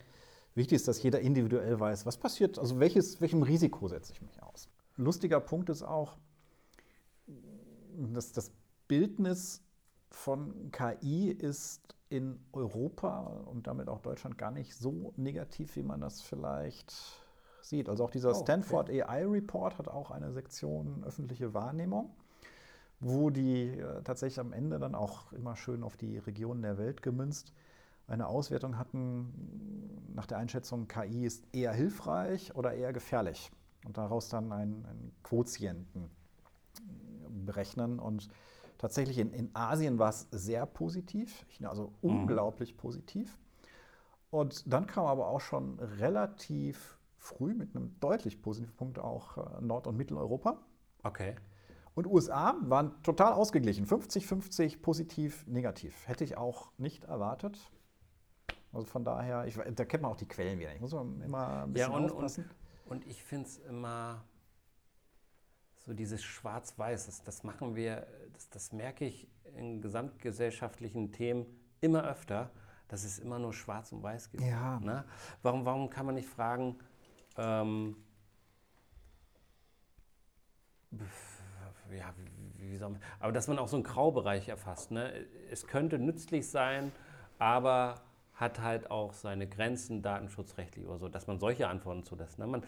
[0.54, 4.42] Wichtig ist, dass jeder individuell weiß, was passiert, also welches, welchem Risiko setze ich mich
[4.42, 4.68] aus.
[4.96, 6.18] Lustiger Punkt ist auch,
[8.12, 8.52] dass das
[8.86, 9.62] Bildnis
[10.10, 16.00] von KI ist in Europa und damit auch Deutschland gar nicht so negativ, wie man
[16.00, 16.92] das vielleicht
[17.62, 17.88] sieht.
[17.88, 18.42] Also auch dieser Oh, okay.
[18.42, 22.10] Stanford AI Report hat auch eine Sektion öffentliche Wahrnehmung,
[23.00, 27.02] wo die äh, tatsächlich am Ende dann auch immer schön auf die Regionen der Welt
[27.02, 27.54] gemünzt
[28.12, 33.50] eine Auswertung hatten nach der Einschätzung, KI ist eher hilfreich oder eher gefährlich.
[33.84, 36.10] Und daraus dann einen, einen Quotienten
[37.28, 37.98] berechnen.
[37.98, 38.28] Und
[38.78, 43.38] tatsächlich in, in Asien war es sehr positiv, also unglaublich positiv.
[44.30, 49.60] Und dann kam aber auch schon relativ früh mit einem deutlich positiven Punkt auch äh,
[49.60, 50.58] Nord- und Mitteleuropa.
[51.02, 51.36] Okay.
[51.94, 56.08] Und USA waren total ausgeglichen, 50-50 positiv, negativ.
[56.08, 57.58] Hätte ich auch nicht erwartet.
[58.72, 60.74] Also von daher, ich, da kennt man auch die Quellen wieder.
[60.74, 62.50] Ich muss immer ein Ja, bisschen und, und, aufpassen.
[62.86, 64.24] und ich finde es immer
[65.76, 71.44] so dieses Schwarz-Weiß, das, das machen wir, das, das merke ich in gesamtgesellschaftlichen Themen
[71.80, 72.50] immer öfter,
[72.88, 74.44] dass es immer nur Schwarz und Weiß gibt.
[74.44, 74.78] Ja.
[74.80, 75.04] Ne?
[75.42, 76.78] Warum, warum kann man nicht fragen,
[77.36, 77.96] ähm,
[81.90, 84.90] ja, wie, wie soll man, aber dass man auch so einen Graubereich erfasst.
[84.90, 85.26] Ne?
[85.50, 86.92] Es könnte nützlich sein,
[87.38, 88.00] aber
[88.42, 92.38] hat halt auch seine Grenzen datenschutzrechtlich oder so, dass man solche Antworten zulässt.
[92.38, 92.46] Ne?
[92.46, 92.62] Man,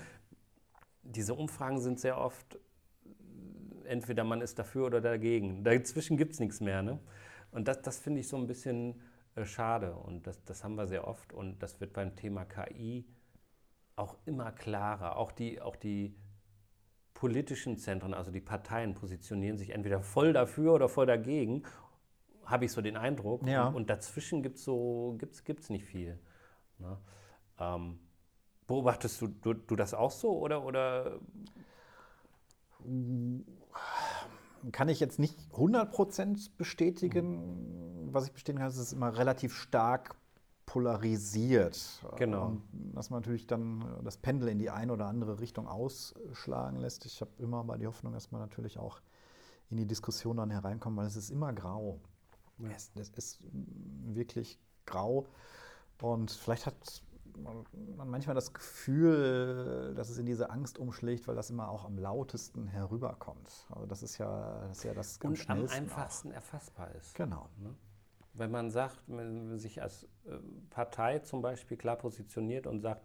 [1.03, 2.59] diese Umfragen sind sehr oft,
[3.85, 5.65] entweder man ist dafür oder dagegen.
[5.65, 6.83] Dazwischen gibt es nichts mehr.
[6.83, 6.99] Ne?
[7.51, 9.03] Und das, das finde ich so ein bisschen
[9.35, 9.95] äh, schade.
[9.95, 11.33] Und das, das haben wir sehr oft.
[11.33, 13.05] Und das wird beim Thema KI
[13.97, 15.17] auch immer klarer.
[15.17, 16.15] Auch die, auch die
[17.15, 21.65] politischen Zentren, also die Parteien, positionieren sich entweder voll dafür oder voll dagegen,
[22.47, 23.47] habe ich so den Eindruck.
[23.47, 23.69] Ja.
[23.69, 26.19] Und, und dazwischen gibt es so, gibt's, gibt's nicht viel.
[26.79, 26.99] Ne?
[27.59, 27.99] Ähm,
[28.67, 31.21] beobachtest du, du, du das auch so oder, oder
[34.73, 38.09] Kann ich jetzt nicht 100% bestätigen.
[38.13, 40.17] Was ich bestätigen kann, ist, es ist immer relativ stark
[40.67, 42.03] polarisiert.
[42.17, 42.47] Genau.
[42.47, 42.63] Und
[42.95, 47.05] dass man natürlich dann das Pendel in die eine oder andere Richtung ausschlagen lässt.
[47.07, 49.01] Ich habe immer mal die Hoffnung, dass man natürlich auch
[49.71, 52.01] in die Diskussion dann hereinkommt, weil es ist immer grau.
[52.63, 55.27] Es, es ist wirklich grau.
[56.01, 57.03] Und vielleicht hat
[57.37, 57.65] man
[57.97, 61.99] man manchmal das Gefühl, dass es in diese Angst umschlägt, weil das immer auch am
[61.99, 63.67] lautesten herüberkommt.
[63.71, 67.11] Also das ist ja das, ist ja das am und am schnellsten einfachsten erfassbar ist.
[67.11, 67.15] Auch.
[67.15, 67.49] Genau.
[68.35, 70.39] Wenn man sagt, wenn man sich als äh,
[70.71, 73.03] Partei zum Beispiel klar positioniert und sagt,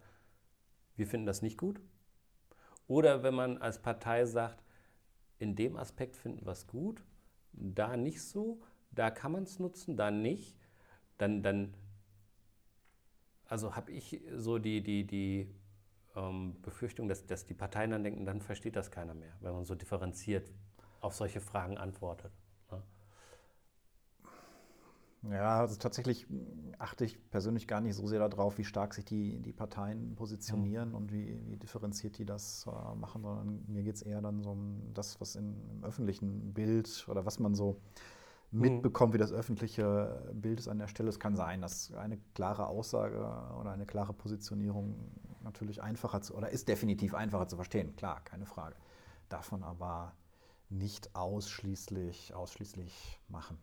[0.96, 1.80] wir finden das nicht gut.
[2.88, 4.64] Oder wenn man als Partei sagt,
[5.38, 7.04] in dem Aspekt finden wir es gut,
[7.54, 8.60] da nicht so,
[8.92, 10.58] da kann man es nutzen, da nicht,
[11.18, 11.74] dann, dann
[13.46, 15.54] also habe ich so die, die, die
[16.16, 19.66] ähm, Befürchtung, dass, dass die Parteien dann denken, dann versteht das keiner mehr, wenn man
[19.66, 20.52] so differenziert
[21.02, 22.32] auf solche Fragen antwortet.
[22.72, 22.84] Ne?
[25.32, 26.28] Ja, also tatsächlich
[26.78, 30.94] achte ich persönlich gar nicht so sehr darauf, wie stark sich die, die Parteien positionieren
[30.94, 34.52] und wie, wie differenziert die das äh, machen, sondern mir geht es eher dann so
[34.52, 37.82] um das, was in, im öffentlichen Bild oder was man so
[38.52, 41.10] mitbekommt, wie das öffentliche Bild ist an der Stelle.
[41.10, 43.18] Es kann sein, dass eine klare Aussage
[43.60, 45.12] oder eine klare Positionierung
[45.44, 48.76] natürlich einfacher zu, oder ist definitiv einfacher zu verstehen, klar, keine Frage.
[49.30, 50.14] Davon aber
[50.70, 53.58] nicht ausschließlich, ausschließlich machen.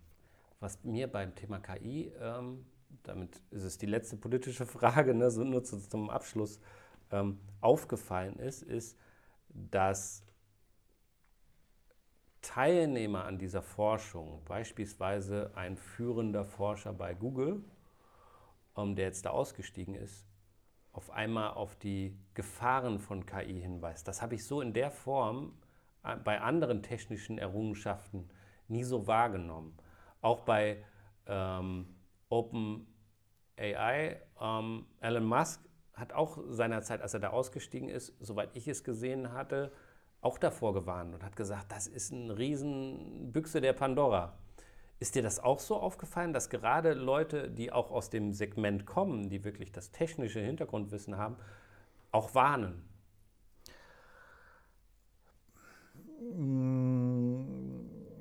[0.61, 2.65] Was mir beim Thema KI, ähm,
[3.03, 6.61] damit ist es die letzte politische Frage, ne, so nur zu, zum Abschluss,
[7.11, 8.97] ähm, aufgefallen ist, ist,
[9.49, 10.26] dass
[12.47, 17.65] Teilnehmer an dieser Forschung, beispielsweise ein führender Forscher bei Google,
[18.77, 20.25] ähm, der jetzt da ausgestiegen ist,
[20.93, 24.07] auf einmal auf die Gefahren von KI hinweist.
[24.07, 25.59] Das habe ich so in der Form
[26.05, 28.31] äh, bei anderen technischen Errungenschaften
[28.69, 29.77] nie so wahrgenommen.
[30.21, 30.85] Auch bei
[31.27, 31.97] ähm,
[32.29, 38.85] OpenAI, ähm, Elon Musk hat auch seinerzeit, als er da ausgestiegen ist, soweit ich es
[38.85, 39.73] gesehen hatte,
[40.27, 44.37] auch davor gewarnt und hat gesagt, das ist eine Riesenbüchse der Pandora.
[44.99, 49.29] Ist dir das auch so aufgefallen, dass gerade Leute, die auch aus dem Segment kommen,
[49.29, 51.37] die wirklich das technische Hintergrundwissen haben,
[52.11, 52.83] auch warnen?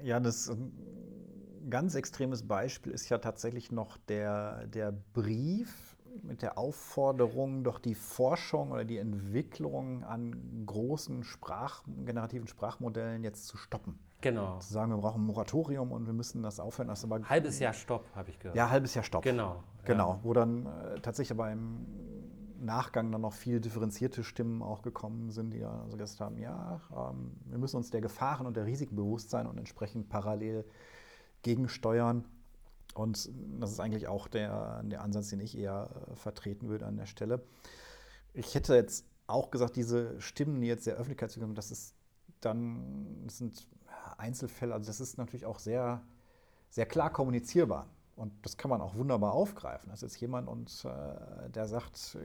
[0.03, 6.57] Ja, das ein ganz extremes Beispiel ist ja tatsächlich noch der, der Brief mit der
[6.57, 13.99] Aufforderung, doch die Forschung oder die Entwicklung an großen Sprach, generativen Sprachmodellen jetzt zu stoppen.
[14.21, 14.57] Genau.
[14.59, 16.87] Zu sagen, wir brauchen ein Moratorium und wir müssen das aufhören.
[16.87, 18.55] Das aber Halbes Jahr Stopp, habe ich gehört.
[18.55, 19.23] ja, halbes Jahr Stopp.
[19.23, 19.63] Genau.
[19.83, 20.19] Genau, Ja.
[20.23, 21.85] wo dann äh, tatsächlich aber im
[22.59, 26.81] Nachgang dann noch viel differenzierte Stimmen auch gekommen sind, die ja so gesagt haben, ja,
[26.95, 30.65] ähm, wir müssen uns der Gefahren und der Risiken bewusst sein und entsprechend parallel
[31.43, 32.25] gegensteuern.
[32.95, 33.29] Und
[33.59, 37.05] das ist eigentlich auch der, der Ansatz, den ich eher äh, vertreten würde an der
[37.05, 37.43] Stelle.
[38.33, 41.93] Ich hätte jetzt auch gesagt, diese Stimmen, die jetzt der Öffentlichkeit kommen, das ist
[42.39, 43.67] dann, das sind
[44.17, 46.03] Einzelfälle, also das ist natürlich auch sehr,
[46.69, 47.87] sehr klar kommunizierbar.
[48.15, 49.89] Und das kann man auch wunderbar aufgreifen.
[49.89, 52.17] Das ist jetzt jemand, und, äh, der sagt,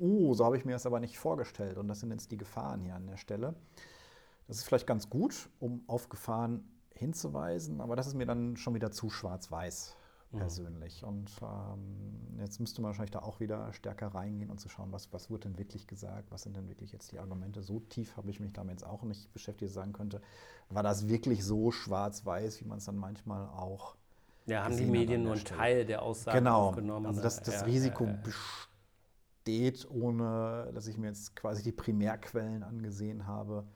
[0.00, 1.78] oh, so habe ich mir das aber nicht vorgestellt.
[1.78, 3.54] Und das sind jetzt die Gefahren hier an der Stelle.
[4.48, 8.74] Das ist vielleicht ganz gut, um auf Gefahren hinzuweisen, aber das ist mir dann schon
[8.74, 9.96] wieder zu schwarz-weiß
[10.36, 11.02] persönlich.
[11.02, 11.08] Mhm.
[11.08, 15.12] Und ähm, jetzt müsste man wahrscheinlich da auch wieder stärker reingehen und zu schauen, was,
[15.12, 17.62] was wird denn wirklich gesagt, was sind denn wirklich jetzt die Argumente.
[17.62, 20.20] So tief habe ich mich damit jetzt auch nicht beschäftigt, sagen könnte,
[20.70, 23.96] war das wirklich so schwarz-weiß, wie man es dann manchmal auch.
[24.46, 26.68] Ja, haben die Medien nur einen Teil der Aussagen genau.
[26.68, 27.06] aufgenommen.
[27.06, 28.20] Also das, das ja, Risiko ja, ja.
[29.44, 33.66] besteht, ohne dass ich mir jetzt quasi die Primärquellen angesehen habe,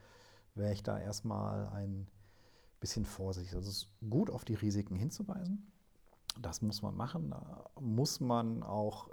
[0.55, 2.07] wäre ich da erstmal ein
[2.81, 3.55] bisschen vorsichtig.
[3.55, 5.70] Also es ist gut, auf die Risiken hinzuweisen.
[6.43, 7.31] Das muss man machen.
[7.31, 9.11] Da muss man auch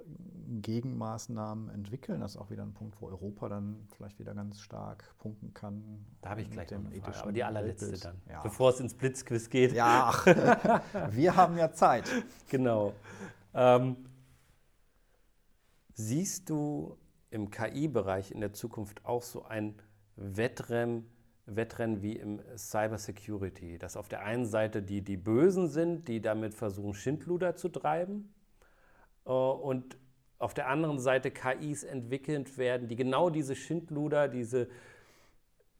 [0.62, 2.22] Gegenmaßnahmen entwickeln.
[2.22, 6.06] Das ist auch wieder ein Punkt, wo Europa dann vielleicht wieder ganz stark punkten kann.
[6.22, 8.06] Da habe ich gleich noch eine Frage, aber die allerletzte Weltbild.
[8.06, 8.42] dann, Ja.
[8.42, 9.74] bevor es ins Blitzquiz geht.
[9.74, 10.14] Ja,
[11.12, 12.06] wir haben ja Zeit.
[12.50, 12.94] Genau.
[13.54, 13.98] Ähm,
[15.94, 16.98] siehst du
[17.30, 19.76] im KI-Bereich in der Zukunft auch so ein
[20.16, 21.10] Wettrennen,
[21.48, 26.22] Wettrennen wie im Cyber Security, dass auf der einen Seite die, die Bösen sind, die
[26.22, 28.34] damit versuchen, Schindluder zu treiben,
[29.26, 29.98] äh, und
[30.40, 34.68] auf der anderen Seite KIs entwickelt werden, die genau diese Schindluder, diese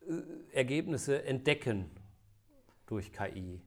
[0.08, 1.92] äh, Ergebnisse entdecken
[2.88, 3.62] durch KI.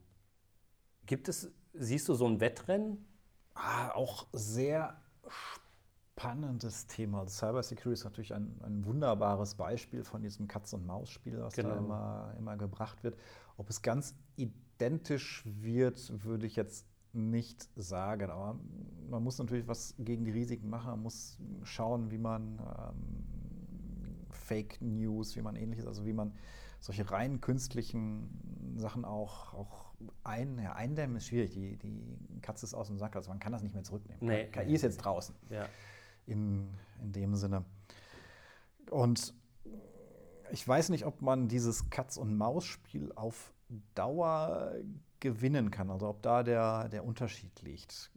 [1.07, 3.05] Gibt es, siehst du so ein Wettrennen?
[3.55, 5.00] Ah, auch sehr
[6.21, 7.27] spannendes Thema.
[7.29, 11.77] Cyber Security ist natürlich ein, ein wunderbares Beispiel von diesem Katz-und-Maus-Spiel, was da Genau.
[11.77, 13.17] immer, immer gebracht wird.
[13.57, 18.31] Ob es ganz identisch wird, würde ich jetzt nicht sagen.
[18.31, 18.59] Aber
[19.09, 20.91] man muss natürlich was gegen die Risiken machen.
[20.91, 26.33] Man muss schauen, wie man ähm, Fake News, wie man ähnliches, also wie man
[26.81, 29.93] solche rein künstlichen Sachen auch, auch
[30.25, 31.53] ein, ja, eindämmen ist schwierig.
[31.53, 34.27] Die, die Katze ist aus dem Sack, also man kann das nicht mehr zurücknehmen.
[34.27, 34.75] Nee, KI nee.
[34.75, 35.67] ist jetzt draußen Ja.
[36.27, 36.69] In,
[37.03, 37.65] in dem Sinne.
[38.91, 39.35] Und
[40.51, 43.53] ich weiß nicht, ob man dieses Katz-und-Maus-Spiel auf
[43.95, 44.75] Dauer
[45.21, 48.11] gewinnen kann, also ob da der, der Unterschied liegt.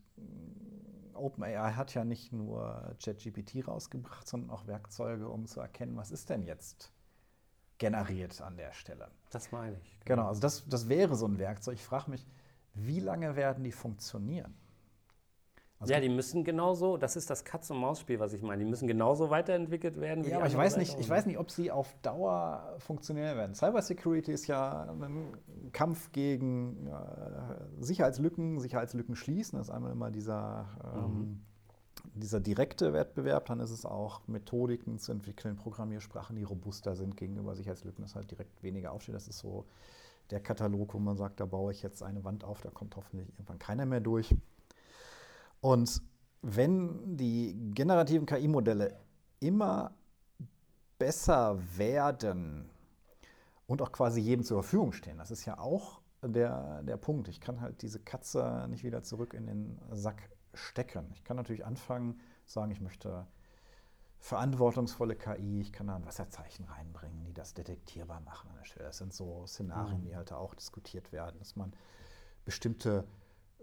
[1.13, 6.29] OpenAI hat ja nicht nur ChatGPT rausgebracht, sondern auch Werkzeuge, um zu erkennen, was ist
[6.29, 6.91] denn jetzt
[7.77, 9.11] generiert an der Stelle.
[9.29, 9.99] Das meine ich.
[10.05, 11.75] Genau, also das, das wäre so ein Werkzeug.
[11.75, 12.25] Ich frage mich,
[12.73, 14.55] wie lange werden die funktionieren?
[15.83, 19.29] Also ja, die müssen genauso, das ist das Katz-und-Maus-Spiel, was ich meine, die müssen genauso
[19.29, 20.25] weiterentwickelt werden.
[20.25, 23.53] wie Ja, aber ich weiß, nicht, ich weiß nicht, ob sie auf Dauer funktionieren werden.
[23.53, 25.37] Cybersecurity ist ja ein
[25.73, 29.59] Kampf gegen äh, Sicherheitslücken, Sicherheitslücken schließen.
[29.59, 31.41] Das ist einmal immer dieser, ähm,
[32.13, 33.47] dieser direkte Wettbewerb.
[33.47, 38.31] Dann ist es auch Methodiken zu entwickeln, Programmiersprachen, die robuster sind gegenüber Sicherheitslücken, dass halt
[38.31, 39.15] direkt weniger aufsteht.
[39.15, 39.65] Das ist so
[40.29, 43.27] der Katalog, wo man sagt, da baue ich jetzt eine Wand auf, da kommt hoffentlich
[43.33, 44.33] irgendwann keiner mehr durch.
[45.63, 46.01] Und
[46.41, 48.99] wenn die generativen KI-Modelle
[49.39, 49.93] immer
[50.99, 52.69] besser werden
[53.65, 57.29] und auch quasi jedem zur Verfügung stehen, das ist ja auch der, der Punkt.
[57.29, 61.09] Ich kann halt diese Katze nicht wieder zurück in den Sack stecken.
[61.13, 63.25] Ich kann natürlich anfangen, sagen, ich möchte
[64.19, 68.87] verantwortungsvolle KI, ich kann da ein Wasserzeichen reinbringen, die das detektierbar machen an der Stelle.
[68.87, 71.71] Das sind so Szenarien, die halt auch diskutiert werden, dass man
[72.43, 73.07] bestimmte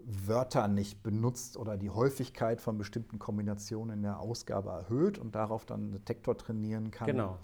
[0.05, 5.65] Wörter nicht benutzt oder die Häufigkeit von bestimmten Kombinationen in der Ausgabe erhöht und darauf
[5.65, 7.37] dann einen Detektor trainieren kann, Genau.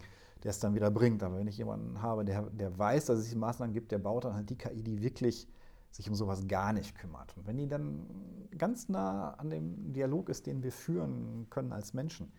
[0.43, 1.24] der es dann wieder bringt.
[1.24, 4.26] Aber wenn ich jemanden habe, der, der weiß, dass es diese Maßnahmen gibt, der baut
[4.26, 5.47] dann halt die KI, die wirklich
[5.91, 7.36] sich um sowas gar nicht kümmert.
[7.38, 8.05] Und wenn die dann
[8.58, 12.32] ganz nah an dem Dialog ist, den wir führen können als Menschen,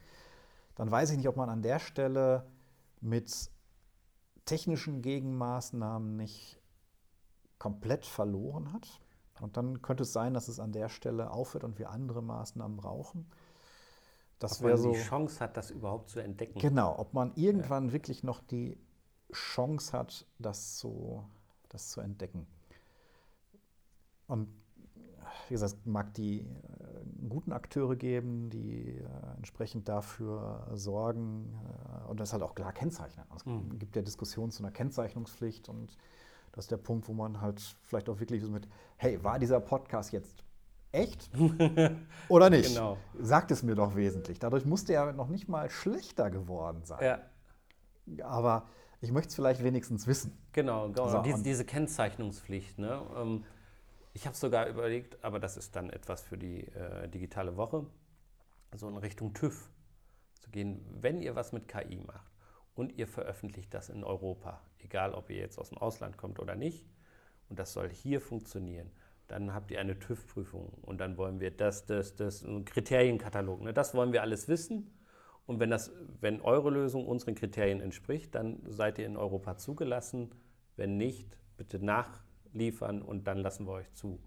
[0.75, 2.47] dann weiß ich nicht, ob man an der Stelle
[3.01, 3.51] mit
[4.45, 6.61] technischen Gegenmaßnahmen nicht
[7.59, 9.01] komplett verloren hat.
[9.41, 12.77] Und dann könnte es sein, dass es an der Stelle aufhört und wir andere Maßnahmen
[12.77, 13.27] brauchen.
[14.39, 14.93] Das Ob man so.
[14.93, 16.59] die Chance hat, das überhaupt zu entdecken.
[16.59, 18.79] Genau, ob man irgendwann wirklich noch die
[19.33, 21.25] Chance hat, das zu,
[21.69, 22.47] das zu entdecken.
[24.27, 24.49] Und
[25.49, 26.47] wie gesagt, es mag die äh,
[27.29, 29.05] guten Akteure geben, die äh,
[29.37, 31.59] entsprechend dafür sorgen
[32.05, 33.25] äh, und das halt auch klar kennzeichnen.
[33.37, 33.79] Es Mhm.
[33.79, 35.97] gibt ja Diskussionen zu einer Kennzeichnungspflicht und
[36.59, 39.61] das ist der Punkt, wo man halt vielleicht auch wirklich so mit, hey, war dieser
[39.61, 40.43] Podcast jetzt
[40.91, 41.31] echt
[42.29, 42.71] oder nicht?
[42.71, 42.99] Genau.
[43.17, 44.41] Sagt es mir doch wesentlich.
[44.41, 47.21] Dadurch musste er noch nicht mal schlechter geworden sein.
[48.07, 48.67] Ja, Aber
[49.01, 50.37] ich möchte es vielleicht wenigstens wissen.
[50.51, 50.89] genau.
[50.89, 51.09] genau.
[51.09, 52.77] So, diese, diese Kennzeichnungspflicht.
[52.81, 53.03] Ne?
[53.17, 53.45] Ähm,
[54.13, 57.87] Ich habe sogar überlegt, aber das ist dann etwas für die äh, digitale Woche,
[58.75, 59.71] so in Richtung TÜV
[60.41, 62.33] zu gehen, wenn ihr was mit KI macht
[62.79, 66.55] und ihr veröffentlicht das in Europa, egal ob ihr jetzt aus dem Ausland kommt oder
[66.55, 66.87] nicht,
[67.49, 68.91] und das soll hier funktionieren,
[69.27, 73.63] dann habt ihr eine TÜV-Prüfung und dann wollen wir das, das, das, ein Kriterienkatalog.
[73.63, 73.75] Ne?
[73.75, 74.95] Das wollen wir alles wissen.
[75.45, 80.31] Und wenn, das, wenn eure Lösung unseren Kriterien entspricht, dann seid ihr in Europa zugelassen.
[80.77, 84.21] Wenn nicht, bitte nachliefern und dann lassen wir euch zu.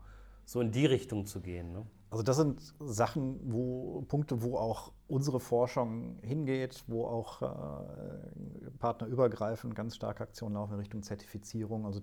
[0.46, 1.72] So in die Richtung zu gehen.
[1.72, 1.86] Ne?
[2.12, 9.74] Also das sind Sachen, wo Punkte, wo auch unsere Forschung hingeht, wo auch äh, partnerübergreifend
[9.76, 11.86] ganz starke Aktionen laufen in Richtung Zertifizierung.
[11.86, 12.02] Also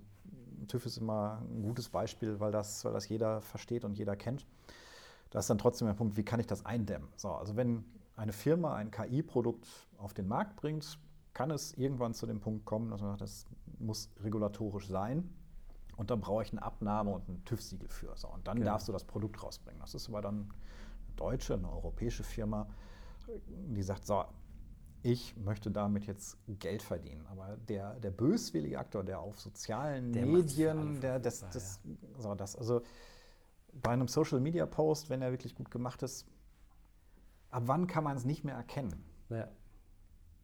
[0.67, 4.47] TÜV ist immer ein gutes Beispiel, weil das, weil das jeder versteht und jeder kennt.
[5.29, 7.11] Da ist dann trotzdem der Punkt, wie kann ich das eindämmen?
[7.17, 7.85] So, also wenn
[8.17, 10.99] eine Firma ein KI-Produkt auf den Markt bringt,
[11.35, 13.45] kann es irgendwann zu dem Punkt kommen, dass man sagt, das
[13.79, 15.29] muss regulatorisch sein.
[15.99, 18.17] Und dann brauche ich eine Abnahme und ein TÜV-Siegel für.
[18.17, 18.71] So, und dann Genau.
[18.71, 19.81] darfst du das Produkt rausbringen.
[19.81, 22.69] Das ist aber dann eine deutsche, eine europäische Firma,
[23.49, 24.25] die sagt, so,
[25.03, 27.27] ich möchte damit jetzt Geld verdienen.
[27.27, 31.61] Aber der, der böswillige Aktor, der auf sozialen Der Medien, der, das, verfügbar,
[32.15, 32.83] das, so, das, also
[33.73, 36.27] bei einem Social Media Post, wenn er wirklich gut gemacht ist,
[37.51, 39.05] ab wann kann man es nicht mehr erkennen?
[39.31, 39.49] Ja.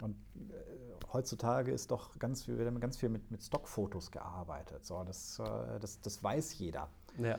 [0.02, 0.16] Und
[0.50, 0.83] äh,
[1.14, 4.84] heutzutage ist doch ganz viel, ganz viel mit, mit Stockfotos gearbeitet.
[4.84, 6.88] So, das, äh, das, das weiß jeder.
[7.18, 7.38] Ja.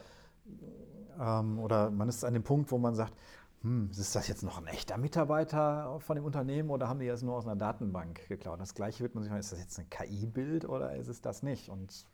[1.19, 3.13] Ähm, oder man ist an dem Punkt, wo man sagt,
[3.61, 7.23] hm, ist das jetzt noch ein echter Mitarbeiter von dem Unternehmen oder haben die das
[7.23, 8.59] nur aus einer Datenbank geklaut?
[8.59, 11.41] Das gleiche wird man sich fragen, ist das jetzt ein KI-Bild oder ist es das
[11.41, 11.69] nicht?
[11.69, 12.05] Und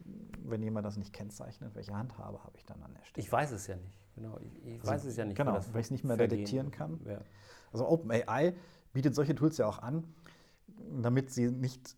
[0.43, 3.25] wenn jemand das nicht kennzeichnet, welche Handhabe habe ich dann an der Stelle?
[3.25, 3.97] Ich weiß es ja nicht.
[4.15, 4.37] Genau.
[4.39, 5.37] Ich, ich Also, weiß es ja nicht.
[5.37, 6.99] genau, weil ich's nicht mehr vergehen- detektieren kann.
[7.05, 7.19] Ja.
[7.73, 8.53] Also OpenAI
[8.93, 10.03] bietet solche Tools ja auch an,
[11.01, 11.95] damit sie nicht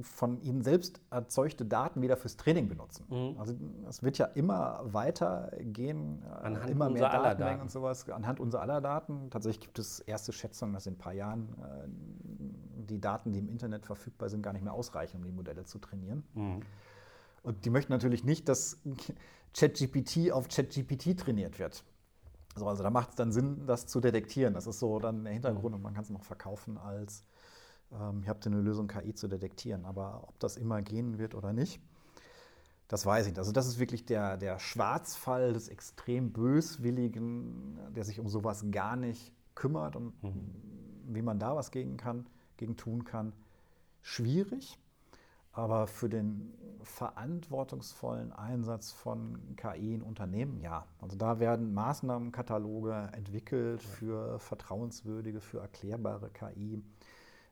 [0.00, 3.04] von ihnen selbst erzeugte Daten wieder fürs Training benutzen.
[3.10, 3.38] Mhm.
[3.38, 3.54] Also
[3.88, 7.60] es wird ja immer weiter gehen, äh, Anhand immer mehr Datenmengen Daten.
[7.62, 9.28] und sowas, anhand unserer aller Daten.
[9.30, 13.48] Tatsächlich gibt es erste Schätzungen, dass in ein paar Jahren äh, die Daten, die im
[13.48, 16.24] Internet verfügbar sind, gar nicht mehr ausreichen, um die Modelle zu trainieren.
[16.34, 16.62] Mhm.
[17.42, 18.80] Und die möchten natürlich nicht, dass
[19.54, 21.84] ChatGPT auf ChatGPT trainiert wird.
[22.56, 24.54] So, also da macht es dann Sinn, das zu detektieren.
[24.54, 27.24] Das ist so dann der Hintergrund und man kann es noch verkaufen als,
[28.00, 29.84] ähm, ihr habt eine Lösung, KI zu detektieren.
[29.84, 31.80] Aber ob das immer gehen wird oder nicht,
[32.88, 33.38] das weiß ich nicht.
[33.38, 38.96] Also das ist wirklich der, der Schwarzfall des extrem Böswilligen, der sich um sowas gar
[38.96, 40.12] nicht kümmert und
[41.06, 42.26] wie man da was gegen, kann,
[42.56, 43.32] gegen tun kann.
[44.02, 44.78] Schwierig.
[45.52, 50.84] Aber für den verantwortungsvollen Einsatz von KI in Unternehmen, ja.
[51.00, 56.82] Also da werden Maßnahmenkataloge entwickelt für vertrauenswürdige, für erklärbare KI.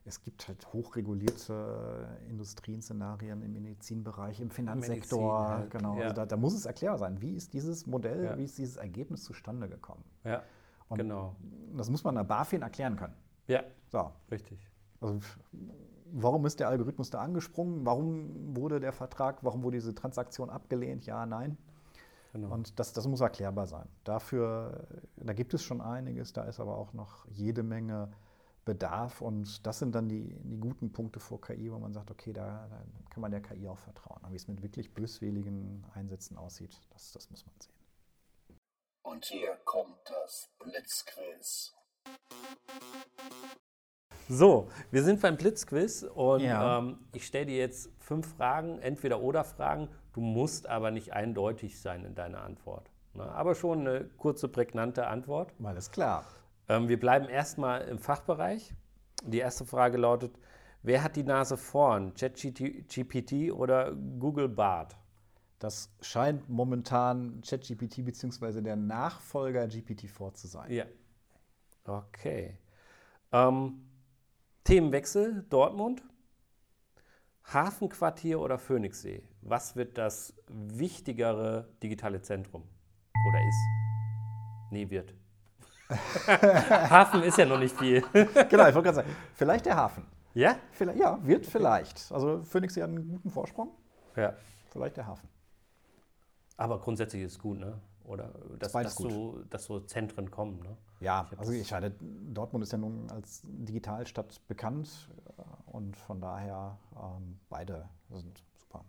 [0.05, 5.39] Es gibt halt hochregulierte Industrienszenarien im Medizinbereich, im Finanzsektor.
[5.43, 5.95] Medizin halt, genau.
[5.97, 6.03] ja.
[6.03, 8.37] Also da, da muss es erklärbar sein, wie ist dieses Modell, Ja.
[8.37, 10.03] wie ist dieses Ergebnis zustande gekommen.
[10.23, 10.43] ja.
[10.89, 11.35] Und Genau.
[11.75, 13.15] Das muss man der BaFin erklären können.
[13.47, 14.69] Ja, So, richtig.
[15.01, 15.19] also,
[16.11, 17.85] warum ist der Algorithmus da angesprungen?
[17.85, 21.05] Warum wurde der Vertrag, warum wurde diese Transaktion abgelehnt?
[21.05, 21.57] Ja, nein.
[22.33, 22.53] Genau.
[22.53, 23.87] Und das, das muss erklärbar sein.
[24.03, 24.85] Dafür,
[25.15, 28.11] da gibt es schon einiges, da ist aber auch noch jede Menge
[28.65, 29.21] Bedarf.
[29.21, 32.67] Und das sind dann die, die guten Punkte vor KI, wo man sagt, okay, da,
[32.69, 34.19] da kann man der KI auch vertrauen.
[34.23, 37.73] Aber wie es mit wirklich böswilligen Einsätzen aussieht, das, das muss man sehen.
[39.03, 41.73] Und hier kommt das Blitzquiz.
[44.29, 46.79] So, wir sind beim Blitzquiz und Ja.
[46.79, 49.89] ähm, ich stelle dir jetzt fünf Fragen, entweder oder Fragen.
[50.13, 52.89] Du musst aber nicht eindeutig sein in deiner Antwort.
[53.13, 53.23] Ne?
[53.23, 55.51] Aber schon eine kurze, prägnante Antwort.
[55.61, 56.25] Alles klar.
[56.69, 58.73] Ähm, wir bleiben erstmal im Fachbereich.
[59.23, 60.37] Die erste Frage lautet:
[60.81, 62.13] Wer hat die Nase vorn?
[62.13, 64.97] ChatGPT oder Google Bart?
[65.59, 68.61] Das scheint momentan ChatGPT bzw.
[68.61, 70.71] der Nachfolger GPT-4 zu sein.
[70.71, 70.85] Ja.
[71.85, 72.57] Okay.
[73.31, 73.89] Ähm,
[74.63, 76.03] Themenwechsel: Dortmund,
[77.45, 79.23] Hafenquartier oder Phoenixsee?
[79.41, 82.63] Was wird das wichtigere digitale Zentrum?
[83.27, 84.71] Oder ist?
[84.71, 85.13] Nee, wird.
[86.27, 88.01] Hafen ist ja noch nicht viel.
[88.13, 90.05] genau, ich wollte gerade sagen, vielleicht der Hafen.
[90.33, 90.55] ja?
[90.71, 92.11] Vielleicht, ja, wird vielleicht.
[92.11, 93.71] Also Phoenix hat einen guten Vorsprung.
[94.15, 94.33] Ja.
[94.71, 95.29] Vielleicht der Hafen.
[96.57, 97.79] Aber grundsätzlich ist es gut, ne?
[98.05, 100.77] Oder dass, dass, so, dass so Zentren kommen, ne?
[100.99, 106.77] Ja, also ich meine, Dortmund ist ja nun als Digitalstadt bekannt äh, und von daher
[106.95, 108.85] ähm, beide sind super.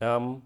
[0.00, 0.42] Ähm,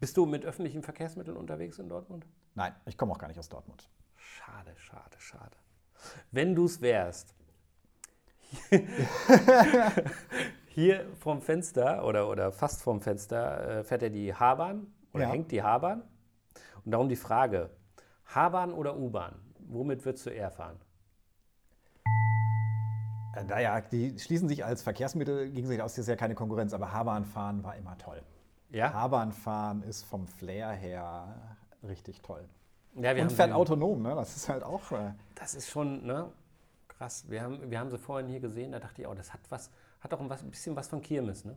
[0.00, 2.26] bist du mit öffentlichen Verkehrsmitteln unterwegs in Dortmund?
[2.54, 3.88] Nein, ich komme auch gar nicht aus Dortmund.
[4.36, 5.56] Schade, schade, schade.
[6.30, 7.34] Wenn du es wärst,
[10.68, 15.30] hier vom Fenster oder, oder fast vom Fenster äh, fährt ja die H-Bahn oder Ja.
[15.30, 16.02] hängt die H-Bahn.
[16.84, 17.70] Und darum die Frage,
[18.34, 19.34] H-Bahn oder U-Bahn?
[19.68, 20.80] Womit würdest du eher fahren?
[23.34, 26.92] Äh, Naja, die schließen sich als Verkehrsmittel gegenseitig aus, das ist ja keine Konkurrenz, aber
[26.92, 28.22] H-Bahn-Fahren war immer toll.
[28.70, 28.92] Ja?
[28.92, 31.56] H-Bahn-Fahren ist vom Flair her
[31.86, 32.48] richtig toll.
[32.94, 34.14] Ja, wir Und haben fährt autonom, ne?
[34.14, 34.92] das ist halt auch.
[34.92, 36.30] Äh, Das ist schon ne,
[36.88, 37.24] krass.
[37.28, 39.70] Wir haben, wir haben sie vorhin hier gesehen, da dachte ich, oh, das hat was,
[40.00, 41.56] hat auch ein, was, ein bisschen was von Kirmes, ne?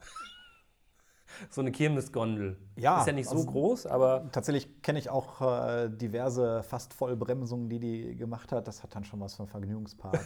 [1.50, 2.56] so eine Kirmesgondel.
[2.76, 6.92] Ja, Ist ja nicht so also- groß, aber tatsächlich kenne ich auch äh, diverse fast
[6.92, 8.66] Vollbremsungen, die die gemacht hat.
[8.66, 10.20] Das hat dann schon was vom Vergnügungspark.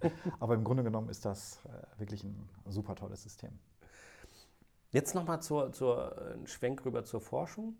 [0.40, 3.50] aber im Grunde genommen ist das äh, wirklich ein super tolles System.
[4.90, 7.76] jetzt nochmal zur, zur äh, Schwenk rüber zur Forschung.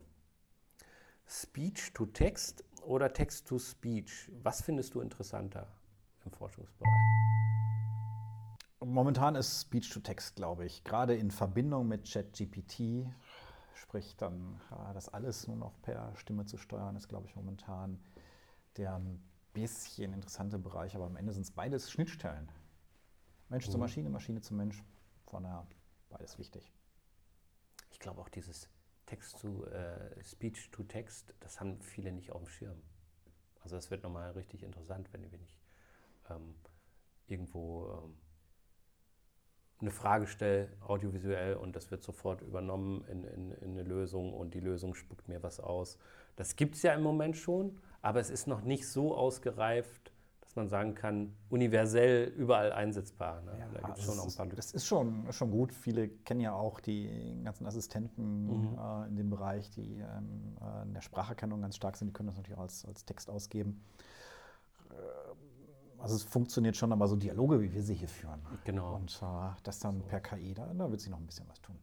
[1.26, 4.30] Speech to Text oder Text to Speech?
[4.42, 5.66] Was findest du interessanter
[6.24, 6.90] im Forschungsbereich?
[8.80, 13.06] Momentan ist Speech-to-Text, glaube ich, gerade in Verbindung mit ChatGPT,
[13.72, 14.60] sprich dann
[14.92, 17.98] das alles nur noch per Stimme zu steuern, ist, glaube ich, momentan
[18.76, 19.22] der ein
[19.54, 22.52] bisschen interessante Bereich, aber am Ende sind es beides Schnittstellen.
[23.48, 24.84] Mensch zu Maschine, Maschine zu Mensch,
[25.24, 25.66] von daher
[26.10, 26.70] beides wichtig.
[27.90, 28.68] Ich glaube auch dieses
[29.14, 32.82] Text to äh, Speech to Text, das haben viele nicht auf dem Schirm.
[33.60, 35.56] Also das wird nochmal richtig interessant, wenn wir nicht
[36.28, 36.56] ähm,
[37.28, 38.16] irgendwo ähm,
[39.80, 44.52] eine Frage stelle, audiovisuell, und das wird sofort übernommen in, in, in eine Lösung und
[44.52, 45.96] die Lösung spuckt mir was aus.
[46.34, 50.12] Das gibt es ja im Moment schon, aber es ist noch nicht so ausgereift,
[50.54, 53.42] dass man sagen kann, universell überall einsetzbar.
[53.42, 53.52] Ne?
[53.72, 54.56] da gibt es schon noch ein paar Lücken.
[54.56, 55.72] Das ist schon, schon gut.
[55.72, 60.94] Viele kennen ja auch die ganzen Assistenten äh, in dem Bereich, die ähm, äh, in
[60.94, 62.06] der Spracherkennung ganz stark sind.
[62.06, 63.82] Die können das natürlich auch als, als Text ausgeben.
[64.90, 64.94] Äh,
[65.98, 68.40] Also es funktioniert schon, aber so Dialoge, wie wir sie hier führen.
[68.64, 68.94] Genau.
[68.94, 71.76] Und äh, das dann per KI, da, da wird sich noch ein bisschen was tun.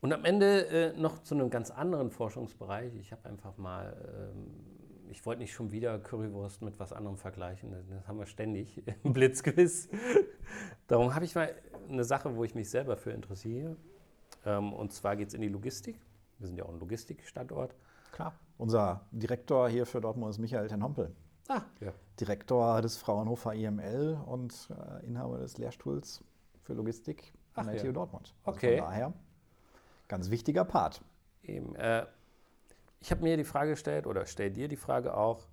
[0.00, 2.94] Und am Ende äh, noch zu einem ganz anderen Forschungsbereich.
[2.96, 3.94] Ich habe einfach mal,
[4.32, 4.73] ähm,
[5.14, 7.70] ich wollte nicht schon wieder Currywurst mit was anderem vergleichen.
[7.70, 9.88] Das, haben wir ständig im Blitzquiz.
[10.88, 11.54] Darum habe ich mal
[11.88, 13.76] eine Sache, wo ich mich selber für interessiere.
[14.44, 16.00] Ähm, und zwar geht es in die Logistik.
[16.38, 17.76] Wir sind ja auch ein Logistikstandort.
[18.10, 18.34] Klar.
[18.58, 21.14] Unser Direktor hier für Dortmund ist Michael Ten Hompel.
[21.48, 21.92] Ah, ja.
[22.18, 26.24] Direktor des Fraunhofer IML und äh, Inhaber des Lehrstuhls
[26.62, 27.86] für Logistik an Ach der ja.
[27.86, 28.34] TU Dortmund.
[28.44, 28.78] Okay.
[28.78, 29.12] Von daher,
[30.08, 31.02] ganz wichtiger Part.
[31.44, 32.04] Eben, äh,
[33.04, 35.46] ich habe mir die Frage gestellt oder stell dir die Frage auch,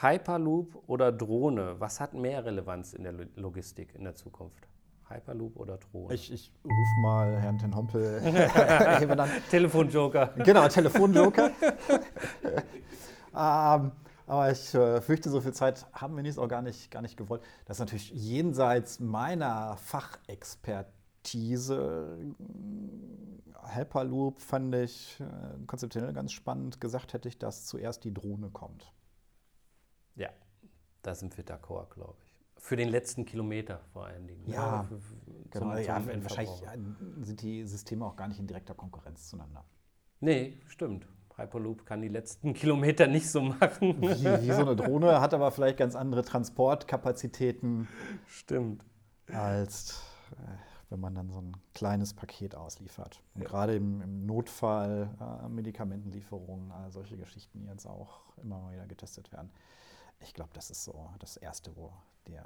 [0.00, 4.68] Hyperloop oder Drohne, was hat mehr Relevanz in der Lo- Logistik in der Zukunft?
[5.08, 6.14] Hyperloop oder Drohne?
[6.14, 8.20] Ich, ich rufe mal Herrn Ten Hompel.
[9.50, 10.28] Telefonjoker.
[10.44, 11.50] Genau, Telefonjoker.
[13.34, 13.92] ähm,
[14.26, 17.16] aber ich äh, fürchte, so viel Zeit haben wir nicht, auch gar nicht, gar nicht
[17.16, 17.42] gewollt.
[17.64, 21.01] Das ist natürlich jenseits meiner Fachexpertise.
[23.74, 25.24] Hyperloop fand ich äh,
[25.66, 26.80] konzeptionell ganz spannend.
[26.80, 28.92] Gesagt hätte ich, dass zuerst die Drohne kommt.
[30.16, 30.30] Ja,
[31.02, 32.32] da sind wir d'accord, glaube ich.
[32.56, 34.44] Für den letzten Kilometer vor allen Dingen.
[34.46, 34.54] ne?
[34.54, 35.00] Ja, für,
[35.50, 39.28] Genau, zum, ja, zum wahrscheinlich äh, sind die Systeme auch gar nicht in direkter Konkurrenz
[39.28, 39.64] zueinander.
[40.20, 41.06] Nee, stimmt.
[41.36, 44.00] Hyperloop kann die letzten Kilometer nicht so machen.
[44.00, 47.88] Wie, wie so eine Drohne, hat aber vielleicht ganz andere Transportkapazitäten
[48.26, 48.84] stimmt.
[49.32, 50.02] als
[50.32, 53.22] äh, wenn man dann so ein kleines Paket ausliefert.
[53.34, 58.74] Und gerade im, im Notfall, äh, Medikamentenlieferungen, all solche Geschichten, die jetzt auch immer mal
[58.74, 59.50] wieder getestet werden.
[60.20, 61.92] Ich glaube, das ist so das Erste, wo
[62.28, 62.44] der,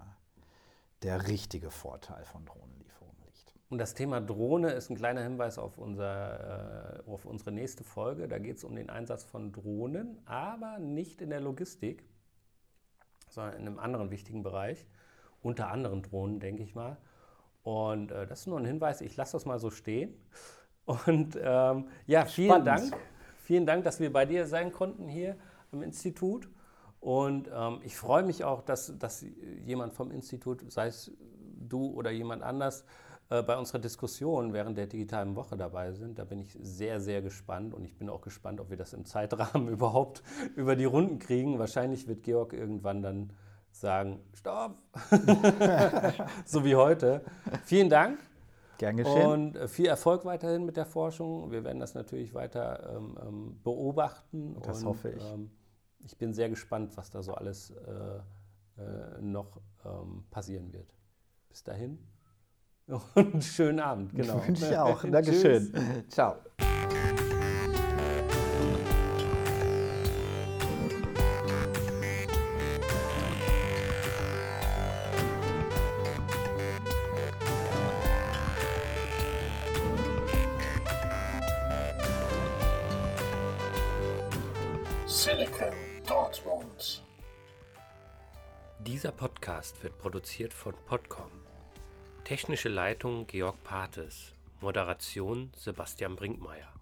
[1.02, 3.52] der richtige Vorteil von Drohnenlieferungen liegt.
[3.68, 8.28] Und das Thema Drohne ist ein kleiner Hinweis auf, unser, äh, auf unsere nächste Folge.
[8.28, 12.04] Da geht es um den Einsatz von Drohnen, aber nicht in der Logistik,
[13.28, 14.86] sondern in einem anderen wichtigen Bereich.
[15.42, 16.96] Unter anderem Drohnen, denke ich mal.
[17.66, 20.14] Und äh, das ist nur ein Hinweis, ich lasse das mal so stehen.
[20.84, 22.92] Und ähm, ja, vielen Spannend.
[22.92, 22.96] Dank.
[23.38, 25.34] Vielen Dank, dass wir bei dir sein konnten hier
[25.72, 26.48] am Institut.
[27.00, 29.26] Und ähm, ich freue mich auch, dass, dass
[29.64, 31.10] jemand vom Institut, sei es
[31.58, 32.84] du oder jemand anders,
[33.30, 36.20] äh, bei unserer Diskussion während der digitalen Woche dabei sind.
[36.20, 39.04] Da bin ich sehr, sehr gespannt und ich bin auch gespannt, ob wir das im
[39.06, 40.22] Zeitrahmen überhaupt
[40.54, 41.58] über die Runden kriegen.
[41.58, 43.32] Wahrscheinlich wird Georg irgendwann dann
[43.80, 44.76] sagen, stopp,
[46.44, 47.22] so wie heute.
[47.64, 48.18] Vielen Dank.
[48.78, 49.54] Gern geschehen.
[49.54, 51.50] Und viel Erfolg weiterhin mit der Forschung.
[51.50, 54.56] Wir werden das natürlich weiter ähm, ähm, beobachten.
[54.62, 55.32] Das und, hoffe ich.
[55.32, 55.50] Ähm,
[56.04, 60.94] ich bin sehr gespannt, was da so alles äh, äh, noch ähm, passieren wird.
[61.48, 61.98] Bis dahin.
[63.14, 64.14] Und schönen Abend.
[64.14, 64.46] Genau.
[64.46, 65.02] Wünsche ich auch.
[65.02, 65.72] Dankeschön.
[66.08, 66.36] Ciao.
[89.66, 91.30] Podcast wird produziert von Podcom.
[92.22, 94.32] Technische Leitung Georg Pates.
[94.60, 96.72] Moderation Sebastian Brinkmeier.